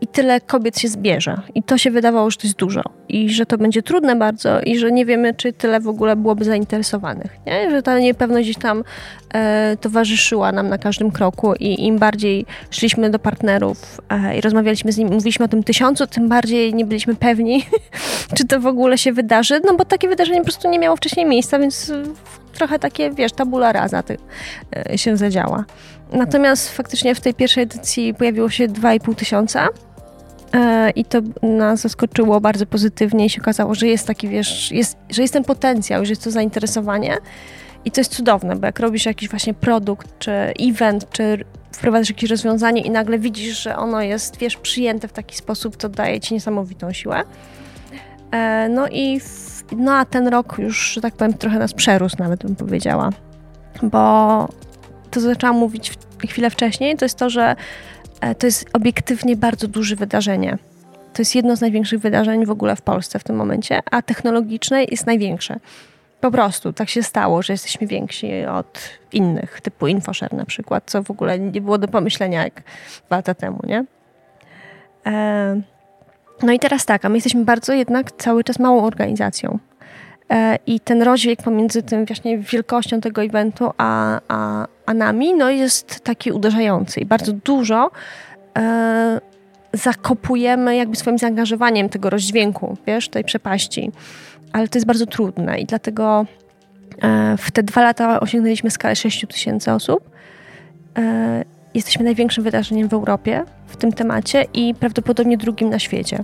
[0.01, 1.41] i tyle kobiet się zbierze.
[1.55, 2.83] I to się wydawało, że to jest dużo.
[3.09, 6.45] I że to będzie trudne bardzo i że nie wiemy, czy tyle w ogóle byłoby
[6.45, 7.38] zainteresowanych.
[7.45, 7.71] Nie?
[7.71, 8.83] Że ta niepewność gdzieś tam
[9.33, 14.91] e, towarzyszyła nam na każdym kroku i im bardziej szliśmy do partnerów e, i rozmawialiśmy
[14.91, 17.65] z nimi, mówiliśmy o tym tysiącu, tym bardziej nie byliśmy pewni,
[18.38, 21.25] czy to w ogóle się wydarzy, no bo takie wydarzenie po prostu nie miało wcześniej
[21.25, 21.91] miejsca, więc
[22.53, 24.17] trochę takie, wiesz, tabula rasa ty,
[24.91, 25.65] e, się zadziała.
[26.11, 29.67] Natomiast faktycznie w tej pierwszej edycji pojawiło się 2,5 tysiąca
[30.53, 34.97] e, i to nas zaskoczyło bardzo pozytywnie i się okazało, że jest taki, wiesz, jest,
[35.09, 37.17] że jest ten potencjał, że jest to zainteresowanie
[37.85, 42.29] i to jest cudowne, bo jak robisz jakiś właśnie produkt, czy event, czy wprowadzasz jakieś
[42.29, 46.33] rozwiązanie i nagle widzisz, że ono jest, wiesz, przyjęte w taki sposób, to daje ci
[46.33, 47.23] niesamowitą siłę.
[48.31, 52.15] E, no i w, no a ten rok już, że tak powiem, trochę nas przerósł
[52.19, 53.09] nawet bym powiedziała,
[53.83, 54.47] bo
[55.16, 55.93] to, zaczęłam mówić
[56.28, 57.55] chwilę wcześniej, to jest to, że
[58.22, 60.57] e, to jest obiektywnie bardzo duże wydarzenie.
[61.13, 64.84] To jest jedno z największych wydarzeń w ogóle w Polsce w tym momencie, a technologiczne
[64.84, 65.59] jest największe.
[66.22, 68.80] Po prostu tak się stało, że jesteśmy więksi od
[69.11, 72.63] innych, typu InfoShare na przykład, co w ogóle nie było do pomyślenia jak
[73.07, 73.86] dwa lata temu, nie?
[75.05, 75.61] E,
[76.43, 79.59] no i teraz tak, a my jesteśmy bardzo jednak cały czas małą organizacją.
[80.30, 85.49] E, I ten rozdźwięk pomiędzy tym właśnie wielkością tego eventu a, a, a nami no
[85.49, 87.91] jest taki uderzający i bardzo dużo
[88.57, 89.21] e,
[89.73, 93.91] zakopujemy jakby swoim zaangażowaniem tego rozdźwięku, wiesz, tej przepaści.
[94.53, 96.26] Ale to jest bardzo trudne i dlatego
[97.01, 100.09] e, w te dwa lata osiągnęliśmy skalę 6 tysięcy osób.
[100.97, 106.23] E, jesteśmy największym wydarzeniem w Europie w tym temacie i prawdopodobnie drugim na świecie.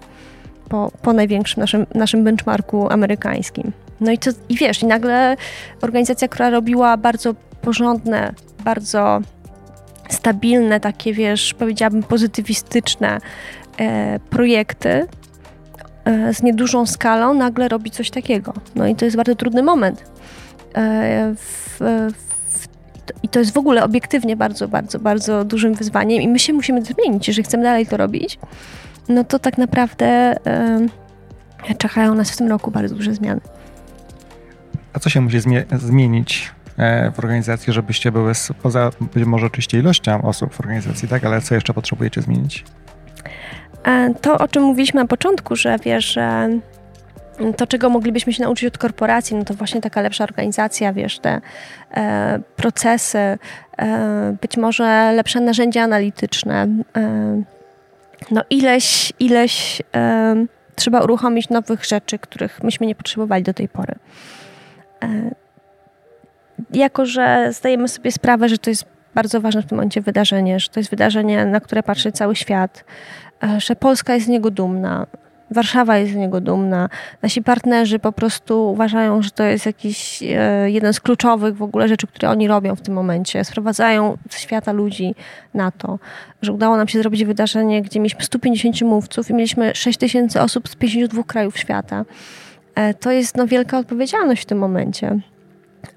[0.70, 3.72] Po, po największym naszym, naszym benchmarku amerykańskim.
[4.02, 5.36] No i, to, i wiesz, i nagle
[5.82, 8.34] organizacja, która robiła bardzo porządne,
[8.64, 9.22] bardzo
[10.10, 13.18] stabilne, takie wiesz, powiedziałabym pozytywistyczne
[13.78, 15.08] e, projekty
[16.06, 18.54] e, z niedużą skalą, nagle robi coś takiego.
[18.76, 20.04] No i to jest bardzo trudny moment.
[20.76, 22.68] E, w, w,
[23.24, 26.82] I to jest w ogóle obiektywnie bardzo, bardzo, bardzo dużym wyzwaniem i my się musimy
[26.82, 27.28] zmienić.
[27.28, 28.40] Jeżeli chcemy dalej to robić,
[29.10, 30.88] no to tak naprawdę e,
[31.78, 33.42] czekają nas w tym roku bardzo duże zmiany.
[34.94, 35.40] A co się musi
[35.72, 38.34] zmienić e, w organizacji, żebyście były
[38.64, 41.26] poza być może oczywiście ilością osób w organizacji, tak?
[41.26, 42.66] Ale co jeszcze potrzebujecie zmienić?
[43.84, 46.50] E, to, o czym mówiliśmy na początku, że wiesz, że
[47.58, 51.42] to, czego moglibyśmy się nauczyć od korporacji, no to właśnie taka lepsza organizacja, wiesz, te
[51.92, 56.68] e, procesy, e, być może lepsze narzędzia analityczne.
[56.98, 57.44] E,
[58.32, 63.96] no ileś, ileś e, trzeba uruchomić nowych rzeczy, których myśmy nie potrzebowali do tej pory.
[65.04, 65.32] E,
[66.74, 68.86] jako, że zdajemy sobie sprawę, że to jest
[69.16, 72.84] bardzo ważne w tym momencie wydarzenie, że to jest wydarzenie, na które patrzy cały świat,
[73.44, 75.08] e, że Polska jest z niego dumna,
[75.52, 76.90] Warszawa jest z niego dumna.
[77.22, 81.88] Nasi partnerzy po prostu uważają, że to jest jakiś e, jeden z kluczowych w ogóle
[81.88, 83.46] rzeczy, które oni robią w tym momencie.
[83.46, 85.16] Sprowadzają ze świata ludzi
[85.54, 86.00] na to,
[86.42, 90.70] że udało nam się zrobić wydarzenie, gdzie mieliśmy 150 mówców i mieliśmy 6 tysięcy osób
[90.70, 92.06] z 52 krajów świata.
[92.76, 95.20] E, to jest no, wielka odpowiedzialność w tym momencie.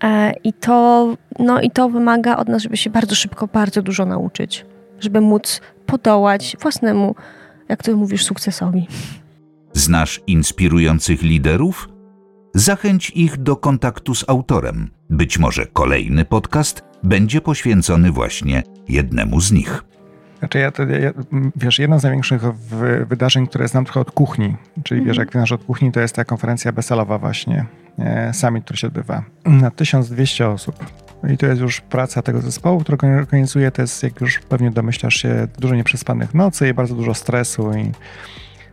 [0.05, 1.09] E, I to,
[1.39, 4.67] no, I to wymaga od nas, żeby się bardzo szybko, bardzo dużo nauczyć,
[5.01, 7.15] żeby móc podołać własnemu,
[7.69, 8.87] jak ty mówisz, sukcesowi.
[9.73, 11.89] Znasz inspirujących liderów?
[12.55, 14.91] Zachęć ich do kontaktu z autorem.
[15.11, 19.85] Być może kolejny podcast będzie poświęcony właśnie jednemu z nich.
[20.45, 21.13] Znaczy ja, ja,
[21.57, 22.43] wiesz, jedno z największych
[23.07, 26.25] wydarzeń, które znam trochę od kuchni, czyli wiesz, jak znasz od kuchni, to jest ta
[26.25, 27.65] konferencja beselowa właśnie,
[27.99, 30.85] e, summit, który się odbywa na 1200 osób.
[31.35, 35.15] I to jest już praca tego zespołu, który organizuje, to jest, jak już pewnie domyślasz
[35.15, 37.93] się, dużo nieprzespanych nocy i bardzo dużo stresu i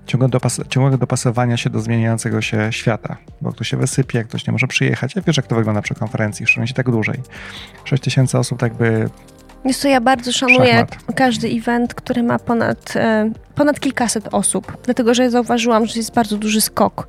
[0.05, 4.51] ciągłego, dopas ciągłego dopasowania się do zmieniającego się świata, bo ktoś się wysypie, ktoś nie
[4.51, 5.15] może przyjechać.
[5.15, 7.19] Ja wiesz, jak to wygląda przy konferencji, szczególnie tak dłużej.
[7.85, 9.09] 6 tysięcy osób tak by
[9.65, 11.13] jest to ja bardzo szanuję Szachmat.
[11.15, 16.37] każdy event, który ma ponad, e, ponad kilkaset osób, dlatego że zauważyłam, że jest bardzo
[16.37, 17.07] duży skok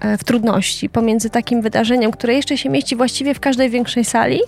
[0.00, 4.40] e, w trudności pomiędzy takim wydarzeniem, które jeszcze się mieści właściwie w każdej większej sali,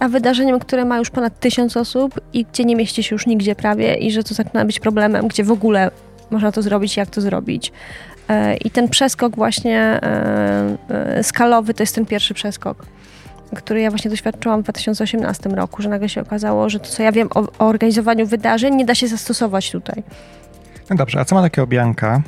[0.00, 3.54] a wydarzeniem, które ma już ponad tysiąc osób i gdzie nie mieści się już nigdzie
[3.54, 5.90] prawie i że to zaczyna być problemem, gdzie w ogóle
[6.30, 7.72] można to zrobić, jak to zrobić.
[8.28, 10.00] E, I ten przeskok właśnie
[11.22, 12.86] skalowy to jest ten pierwszy przeskok.
[13.56, 17.12] Który ja właśnie doświadczyłam w 2018 roku, że nagle się okazało, że to, co ja
[17.12, 20.02] wiem o, o organizowaniu wydarzeń, nie da się zastosować tutaj.
[20.90, 22.22] No dobrze, a co ma takiego Bianka,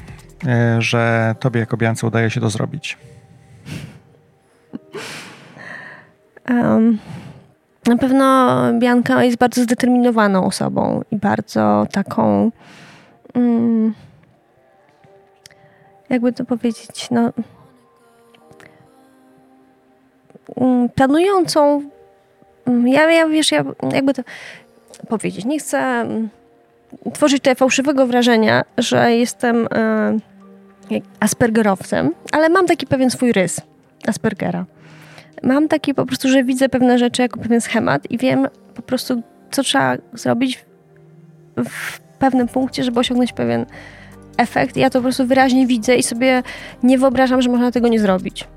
[0.46, 2.98] e, że tobie jako Biance udaje się to zrobić?
[6.50, 6.98] Um,
[7.86, 12.50] na pewno Bianka jest bardzo zdeterminowaną osobą i bardzo taką,
[13.34, 13.94] um,
[16.10, 17.32] jakby to powiedzieć, no,
[20.94, 21.82] planującą.
[22.66, 24.22] Mm, ja, ja wiesz, ja jakby to
[25.08, 26.06] powiedzieć, nie chcę
[27.12, 29.66] tworzyć tutaj fałszywego wrażenia, że jestem
[30.90, 33.60] y, aspergerowcem, ale mam taki pewien swój rys
[34.06, 34.64] Aspergera
[35.42, 39.22] mam taki po prostu, że widzę pewne rzeczy jako pewien schemat i wiem po prostu,
[39.50, 40.64] co trzeba zrobić
[41.56, 43.66] w pewnym punkcie, żeby osiągnąć pewien
[44.36, 44.76] efekt.
[44.76, 46.42] Ja to po prostu wyraźnie widzę i sobie
[46.82, 48.48] nie wyobrażam, że można tego nie zrobić.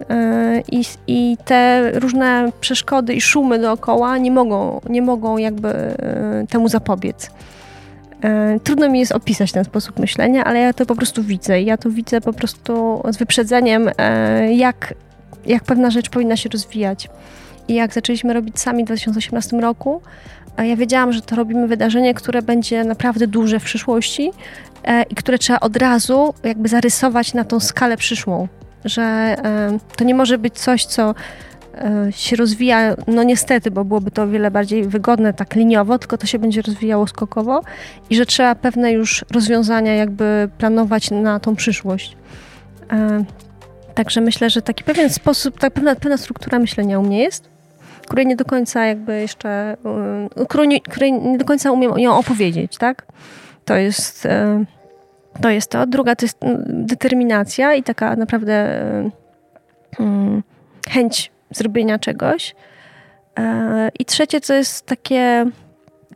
[0.00, 6.46] Yy, I, I, te różne przeszkody i szumy dookoła nie mogą, nie mogą jakby yy,
[6.46, 7.30] temu zapobiec.
[8.24, 11.62] Yy, trudno mi jest opisać ten sposób myślenia, ale ja to po prostu widzę.
[11.62, 13.90] Ja to widzę po prostu z wyprzedzeniem,
[14.50, 14.94] jak
[15.46, 17.08] jak pewna rzecz powinna się rozwijać.
[17.68, 20.02] I jak zaczęliśmy robić sami w 2018 roku,
[20.58, 24.30] ja wiedziałam, że to robimy wydarzenie, które będzie naprawdę duże w przyszłości
[25.10, 28.48] i które trzeba od razu jakby zarysować na tą skalę przyszłą.
[28.86, 29.36] Że
[29.96, 31.14] to nie może być coś, co
[31.74, 36.18] e, się rozwija, no niestety, bo byłoby to o wiele bardziej wygodne tak liniowo, tylko
[36.18, 37.62] to się będzie rozwijało skokowo
[38.10, 42.16] i że trzeba pewne już rozwiązania jakby planować na tą przyszłość.
[43.94, 47.48] Także myślę, że taki pewien sposób, tak pewna, pewna struktura myślenia u mnie jest,
[48.06, 49.76] której nie do końca jakby jeszcze,
[50.48, 53.06] której nie, której nie do końca umiem ją opowiedzieć, tak?
[53.64, 54.28] To jest,
[55.42, 55.86] to jest to.
[55.86, 58.80] Druga to jest y, determinacja i taka naprawdę
[60.88, 62.54] chęć zrobienia czegoś.
[63.98, 65.46] I trzecie to jest takie,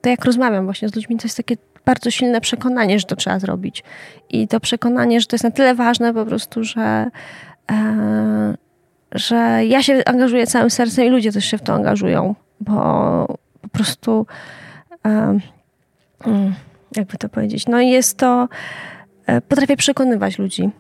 [0.01, 3.39] to jak rozmawiam właśnie z ludźmi, to jest takie bardzo silne przekonanie, że to trzeba
[3.39, 3.85] zrobić.
[4.31, 7.11] I to przekonanie, że to jest na tyle ważne po prostu, że
[7.71, 8.55] E,
[9.13, 12.75] że ja się angażuję całym sercem i ludzie też się w to angażują, bo
[13.63, 14.27] po prostu
[15.07, 15.39] e,
[16.27, 16.55] mm,
[16.97, 18.49] jakby to powiedzieć, no jest to e,
[19.49, 20.71] potrafię przekonywać ludzi,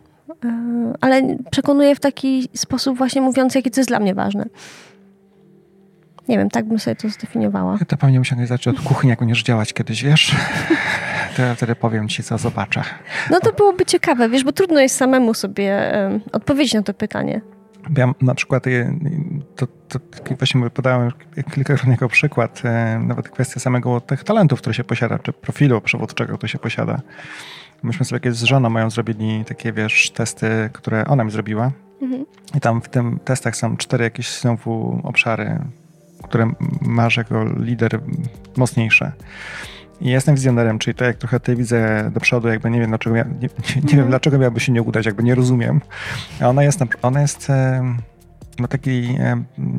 [1.00, 4.46] ale przekonuję w taki sposób właśnie mówiąc, jakie to jest dla mnie ważne.
[6.28, 7.76] Nie wiem, tak bym sobie to zdefiniowała.
[7.80, 10.32] Ja to pewnie musiałem zacząć od kuchni, jak będziesz działać kiedyś, wiesz?
[11.36, 12.84] To ja wtedy powiem ci, co zobaczę.
[13.30, 17.40] No to byłoby ciekawe, wiesz, bo trudno jest samemu sobie um, odpowiedzieć na to pytanie.
[17.96, 18.64] Ja na przykład,
[19.56, 21.10] to, to, to właśnie podałem
[21.54, 26.38] kilkakrotnie jako przykład, e, nawet kwestia samego tych talentów, które się posiada, czy profilu przewodczego,
[26.38, 27.00] który się posiada.
[27.82, 31.70] Myśmy sobie z żoną moją zrobili takie, wiesz, testy, które ona mi zrobiła.
[32.02, 32.26] Mhm.
[32.54, 35.58] I tam w tym testach są cztery jakieś znowu obszary,
[36.22, 38.00] które masz jako lider
[38.56, 39.12] mocniejsze.
[40.00, 43.16] I jestem wizjonerem, czyli to jak trochę ty widzę do przodu, jakby nie wiem dlaczego,
[43.16, 43.48] nie, nie, nie
[43.82, 44.08] wiem mhm.
[44.08, 45.80] dlaczego miałoby się nie udać, jakby nie rozumiem.
[46.40, 47.52] A ona jest, ona jest
[48.60, 49.18] ma taki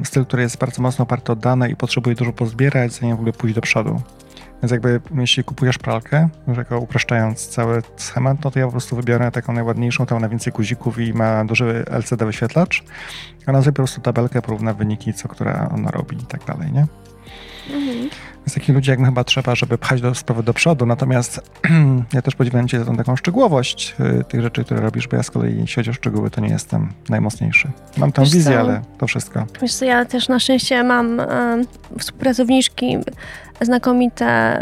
[0.03, 3.33] styl, który jest bardzo mocno oparty o dane i potrzebuje dużo pozbierać, zanim w ogóle
[3.33, 4.01] pójść do przodu.
[4.63, 9.31] Więc jakby jeśli kupujesz pralkę, jako upraszczając cały schemat, no to ja po prostu wybiorę
[9.31, 12.83] taką najładniejszą, tam na więcej guzików i ma duży LCD wyświetlacz.
[13.45, 16.71] A na sobie po prostu tabelkę, porówna wyniki, co która ona robi i tak dalej,
[16.71, 16.85] nie?
[17.69, 18.09] Mhm.
[18.37, 20.85] Więc takich ludzi jak my chyba trzeba, żeby pchać do sprawy do przodu.
[20.85, 21.41] Natomiast
[22.13, 25.23] ja też podziwiam Cię za tą taką szczegółowość y, tych rzeczy, które robisz, bo ja
[25.23, 27.71] z kolei, jeśli chodzi o szczegóły, to nie jestem najmocniejszy.
[27.97, 28.59] Mam tą Wiesz wizję, co?
[28.59, 29.45] ale to wszystko.
[29.61, 31.25] Wiesz co, ja też na szczęście mam y,
[31.99, 32.97] współpracowniczki
[33.61, 34.59] znakomite,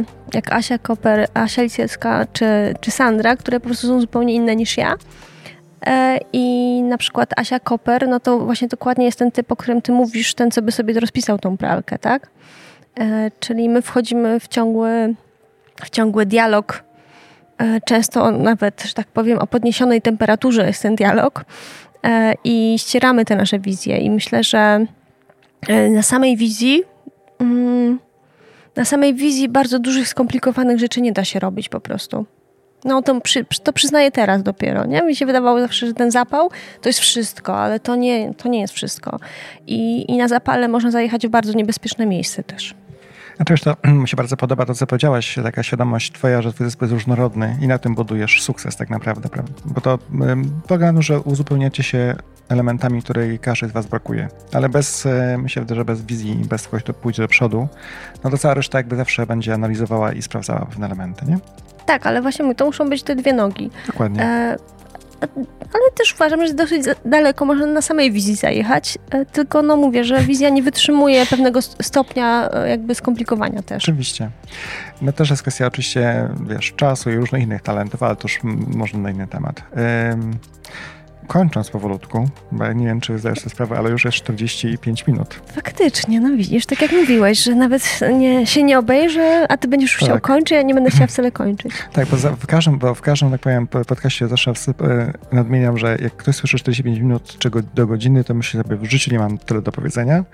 [0.00, 4.56] y, jak Asia Koper, Asia Lisiecka czy, czy Sandra, które po prostu są zupełnie inne
[4.56, 4.94] niż ja.
[5.86, 9.82] E, I na przykład Asia Koper, no to właśnie dokładnie jest ten typ, o którym
[9.82, 12.30] ty mówisz, ten, co by sobie rozpisał tą pralkę, tak?
[13.00, 15.14] E, czyli my wchodzimy w ciągły,
[15.84, 16.84] w ciągły dialog,
[17.58, 21.44] e, często nawet, że tak powiem, o podniesionej temperaturze jest ten dialog
[22.44, 23.98] i ścieramy te nasze wizje.
[23.98, 24.86] I myślę, że
[25.90, 26.82] na samej wizji,
[27.38, 27.98] mm,
[28.76, 32.26] na samej wizji bardzo dużych, skomplikowanych rzeczy nie da się robić po prostu.
[32.84, 35.02] No to, przy, to przyznaję teraz dopiero, nie?
[35.02, 36.50] Mi się wydawało zawsze, że ten zapał
[36.80, 39.18] to jest wszystko, ale to nie, to nie jest wszystko.
[39.66, 42.74] I, I na zapale można zajechać w bardzo niebezpieczne miejsce też.
[43.36, 46.84] Znaczy, to mi się bardzo podoba to, co powiedziałaś, taka świadomość twoja, że twój zespół
[46.86, 49.52] jest różnorodny i na tym budujesz sukces tak naprawdę, prawda?
[49.64, 49.98] Bo to
[50.66, 52.14] polega na tym, że uzupełniacie się
[52.48, 54.28] elementami, której każdy z was brakuje.
[54.52, 55.08] Ale bez,
[55.38, 57.68] myślę, że bez wizji, bez kogoś, kto pójdzie do przodu,
[58.24, 61.38] no to cała reszta jakby zawsze będzie analizowała i sprawdzała pewne elementy, nie?
[61.86, 63.70] Tak, ale właśnie to muszą być te dwie nogi.
[63.86, 64.22] Dokładnie.
[64.22, 64.56] E,
[65.74, 70.04] ale też uważam, że dosyć daleko można na samej wizji zajechać, e, tylko no mówię,
[70.04, 73.84] że wizja nie wytrzymuje pewnego stopnia e, jakby skomplikowania też.
[73.84, 74.30] Oczywiście.
[75.02, 78.40] No też jest kwestia oczywiście, wiesz, czasu i różnych innych talentów, ale to już
[78.76, 79.62] można na inny temat.
[81.26, 85.40] Kończąc powolutku, bo ja nie wiem, czy zdajesz sobie sprawę, ale już jest 45 minut.
[85.46, 89.92] Faktycznie, no widzisz, tak jak mówiłeś, że nawet nie, się nie obejrzę, a ty będziesz
[89.92, 90.08] już tak.
[90.08, 91.72] chciał kończyć, ja nie będę chciała wcale kończyć.
[91.92, 96.16] Tak, bo w każdym, bo w każdym, tak powiem, podcaście zawsze e, nadmieniam, że jak
[96.16, 99.62] ktoś słyszy 45 minut czy do godziny, to myślę sobie, w życiu nie mam tyle
[99.62, 100.24] do powiedzenia.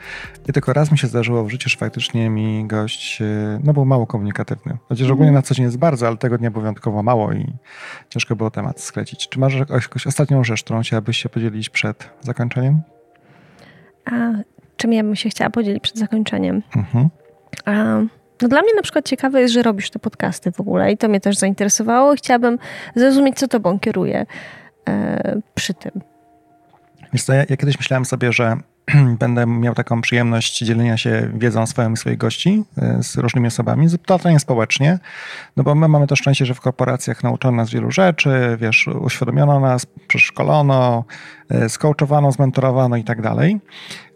[0.49, 3.85] I tylko raz mi się zdarzyło w życiu, że faktycznie mi gość, e, no był
[3.85, 4.79] mało komunikatywny.
[4.89, 5.13] Chociaż mm.
[5.13, 7.53] ogólnie na co dzień jest bardzo, ale tego dnia było wyjątkowo mało i
[8.09, 9.29] ciężko było temat sklecić.
[9.29, 12.81] Czy masz jakąś ostatnią rzecz, którą chciałabyś się podzielić przed zakończeniem?
[14.05, 14.13] A
[14.77, 16.63] czym ja bym się chciała podzielić przed zakończeniem?
[16.77, 17.09] Mhm.
[17.65, 17.73] A,
[18.43, 21.09] no dla mnie na przykład ciekawe jest, że robisz te podcasty w ogóle i to
[21.09, 22.59] mnie też zainteresowało chciałabym
[22.95, 24.27] zrozumieć, co tobą kieruje
[24.89, 25.93] e, przy tym.
[27.19, 28.57] Co, ja, ja kiedyś myślałem sobie, że
[29.21, 33.87] będę miał taką przyjemność dzielenia się wiedzą swoją i swoich gości e, z różnymi osobami,
[34.07, 34.99] totalnie społecznie,
[35.57, 39.61] no bo my mamy to szczęście, że w korporacjach nauczono nas wielu rzeczy, wiesz, uświadomiono
[39.61, 41.05] nas, przeszkolono,
[41.51, 43.61] e, skołczowano, zmentorowano i tak dalej,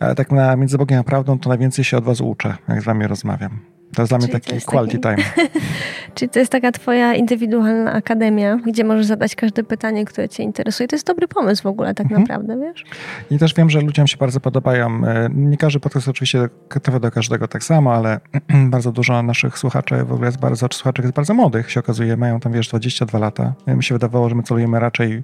[0.00, 2.84] ale tak na między Bogiem a prawdą to najwięcej się od was uczę, jak z
[2.84, 3.71] wami rozmawiam.
[3.94, 5.22] To jest dla mnie taki quality taki...
[5.22, 5.48] time.
[6.14, 10.88] Czyli to jest taka twoja indywidualna akademia, gdzie możesz zadać każde pytanie, które cię interesuje.
[10.88, 12.20] To jest dobry pomysł w ogóle tak mhm.
[12.20, 12.84] naprawdę, wiesz?
[13.30, 15.06] I też wiem, że ludziom się bardzo podobają.
[15.06, 16.48] E, nie każdy podcast oczywiście
[16.82, 18.20] trafia do każdego tak samo, ale
[18.74, 22.16] bardzo dużo naszych słuchaczy w ogóle jest bardzo, czy słuchaczek jest bardzo młodych, się okazuje.
[22.16, 23.54] Mają tam, wiesz, 22 lata.
[23.66, 25.22] Mi się wydawało, że my celujemy raczej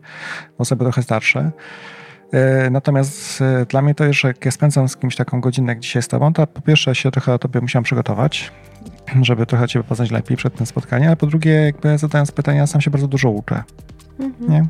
[0.58, 1.50] osoby trochę starsze.
[2.32, 5.72] E, natomiast e, dla mnie to jest, że jak ja spędzam z kimś taką godzinę
[5.72, 8.52] jak dzisiaj z tobą, to po pierwsze się trochę o tobie musiałem przygotować,
[9.22, 12.80] żeby trochę ciebie poznać lepiej przed tym spotkaniem, a po drugie jakby zadając pytania sam
[12.80, 13.62] się bardzo dużo uczę.
[14.20, 14.52] Mhm.
[14.52, 14.66] Nie?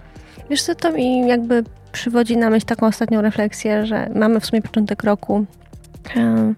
[0.51, 4.63] Wiesz co, to mi jakby przywodzi na myśl taką ostatnią refleksję, że mamy w sumie
[4.63, 5.47] początek roku.
[6.17, 6.55] E,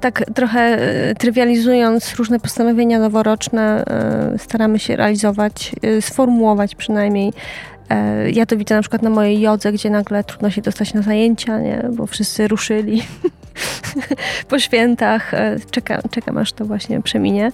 [0.00, 0.78] tak trochę
[1.18, 3.84] trywializując różne postanowienia noworoczne,
[4.36, 7.77] staramy się realizować, sformułować przynajmniej E,
[8.32, 11.60] ja to widzę na przykład na mojej jodze, gdzie nagle trudno się dostać na zajęcia,
[11.60, 11.84] nie?
[11.92, 13.02] bo wszyscy ruszyli
[14.48, 15.34] po świętach.
[15.34, 17.52] E, czekam, czekam, aż to właśnie przeminie.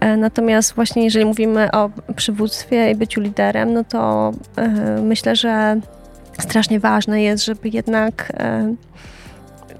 [0.00, 4.32] E, natomiast właśnie jeżeli mówimy o przywództwie i byciu liderem, no to
[5.02, 5.80] myślę, że
[6.40, 8.32] strasznie ważne jest, żeby jednak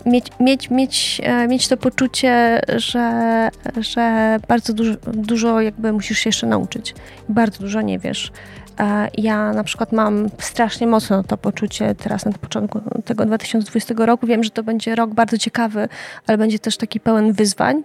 [0.07, 3.49] mieć, mieć, mieć, mieć to poczucie, że,
[3.81, 6.95] że bardzo dużo, dużo jakby musisz się jeszcze nauczyć.
[7.29, 8.33] Bardzo dużo nie wiesz.
[8.79, 14.27] E, ja na przykład mam strasznie mocno to poczucie teraz na początku tego 2020 roku.
[14.27, 15.89] Wiem, że to będzie rok bardzo ciekawy,
[16.27, 17.83] ale będzie też taki pełen wyzwań.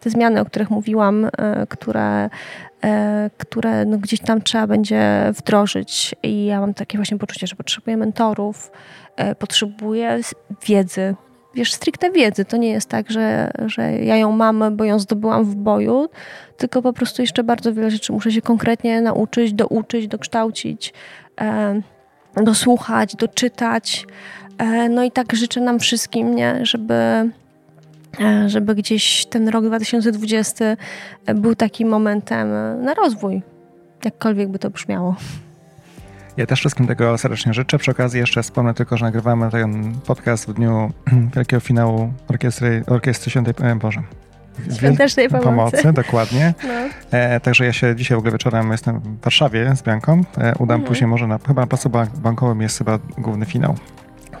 [0.00, 2.30] Te zmiany, o których mówiłam, e, które,
[2.84, 6.14] e, które no gdzieś tam trzeba będzie wdrożyć.
[6.22, 8.70] I ja mam takie właśnie poczucie, że potrzebuję mentorów,
[9.38, 10.20] potrzebuję
[10.66, 11.14] wiedzy,
[11.54, 12.44] wiesz, stricte wiedzy.
[12.44, 16.08] To nie jest tak, że, że ja ją mam, bo ją zdobyłam w boju,
[16.56, 20.92] tylko po prostu jeszcze bardzo wiele rzeczy muszę się konkretnie nauczyć, douczyć, dokształcić,
[21.40, 21.80] e,
[22.36, 24.06] dosłuchać, doczytać.
[24.58, 27.30] E, no i tak życzę nam wszystkim, nie, żeby, e,
[28.46, 30.76] żeby gdzieś ten rok 2020
[31.34, 32.48] był takim momentem
[32.84, 33.42] na rozwój,
[34.04, 35.16] jakkolwiek by to brzmiało.
[36.36, 37.78] Ja też wszystkim tego serdecznie życzę.
[37.78, 40.92] Przy okazji jeszcze wspomnę tylko, że nagrywamy ten podcast w dniu
[41.36, 44.02] wielkiego finału Orkiestry, Orkiestry Świętej Boże.
[44.76, 45.50] Świątecznej pomocy.
[45.50, 46.54] pomocy dokładnie.
[46.64, 47.18] No.
[47.18, 50.12] E, także ja się dzisiaj w ogóle wieczorem jestem w Warszawie z Bianką.
[50.38, 50.82] E, udam mhm.
[50.82, 53.74] później może na, chyba na placu bankowym jest chyba główny finał.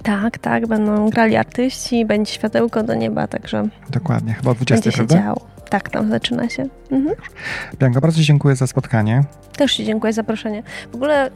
[0.02, 3.68] Tak, tak, będą grali artyści, będzie światełko do nieba, także.
[3.90, 5.14] Dokładnie, chyba o 20, będzie prawda?
[5.14, 5.53] Działo.
[5.74, 6.66] Tak, tam zaczyna się.
[6.90, 7.16] Mhm.
[7.78, 9.24] Bianka, bardzo Ci dziękuję za spotkanie.
[9.56, 10.62] Też Ci dziękuję za zaproszenie.
[10.92, 11.30] W ogóle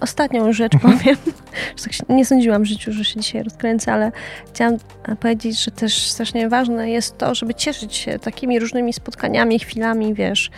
[0.00, 0.98] ostatnią rzecz mhm.
[0.98, 1.16] powiem.
[1.84, 4.12] Tak nie sądziłam w życiu, że się dzisiaj rozkręcę, ale
[4.54, 9.58] chciałam e, powiedzieć, że też strasznie ważne jest to, żeby cieszyć się takimi różnymi spotkaniami,
[9.58, 10.50] chwilami, wiesz,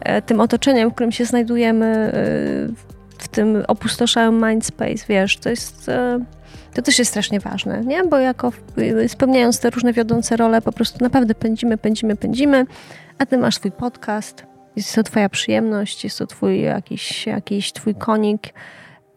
[0.00, 2.12] e, tym otoczeniem, w którym się znajdujemy, e,
[3.18, 5.90] w tym opustoszałym mindspace, wiesz, to jest...
[6.74, 8.04] To też jest strasznie ważne, nie?
[8.04, 8.52] Bo jako
[9.08, 12.66] spełniając te różne wiodące role, po prostu naprawdę pędzimy, pędzimy, pędzimy,
[13.18, 14.46] a ty masz swój podcast,
[14.76, 18.52] jest to twoja przyjemność, jest to twój jakiś, jakiś twój konik,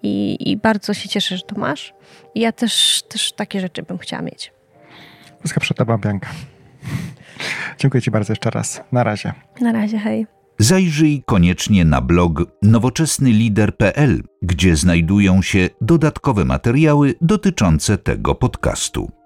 [0.05, 1.93] i, i bardzo się cieszę, że to masz.
[2.35, 4.53] I ja też, też takie rzeczy bym chciała mieć.
[5.59, 6.29] Przed tobą, Bianka.
[7.79, 8.81] Dziękuję Ci bardzo jeszcze raz.
[8.91, 9.33] Na razie.
[9.61, 10.27] Na razie, hej.
[10.59, 19.24] Zajrzyj koniecznie na blog nowoczesnylider.pl, gdzie znajdują się dodatkowe materiały dotyczące tego podcastu.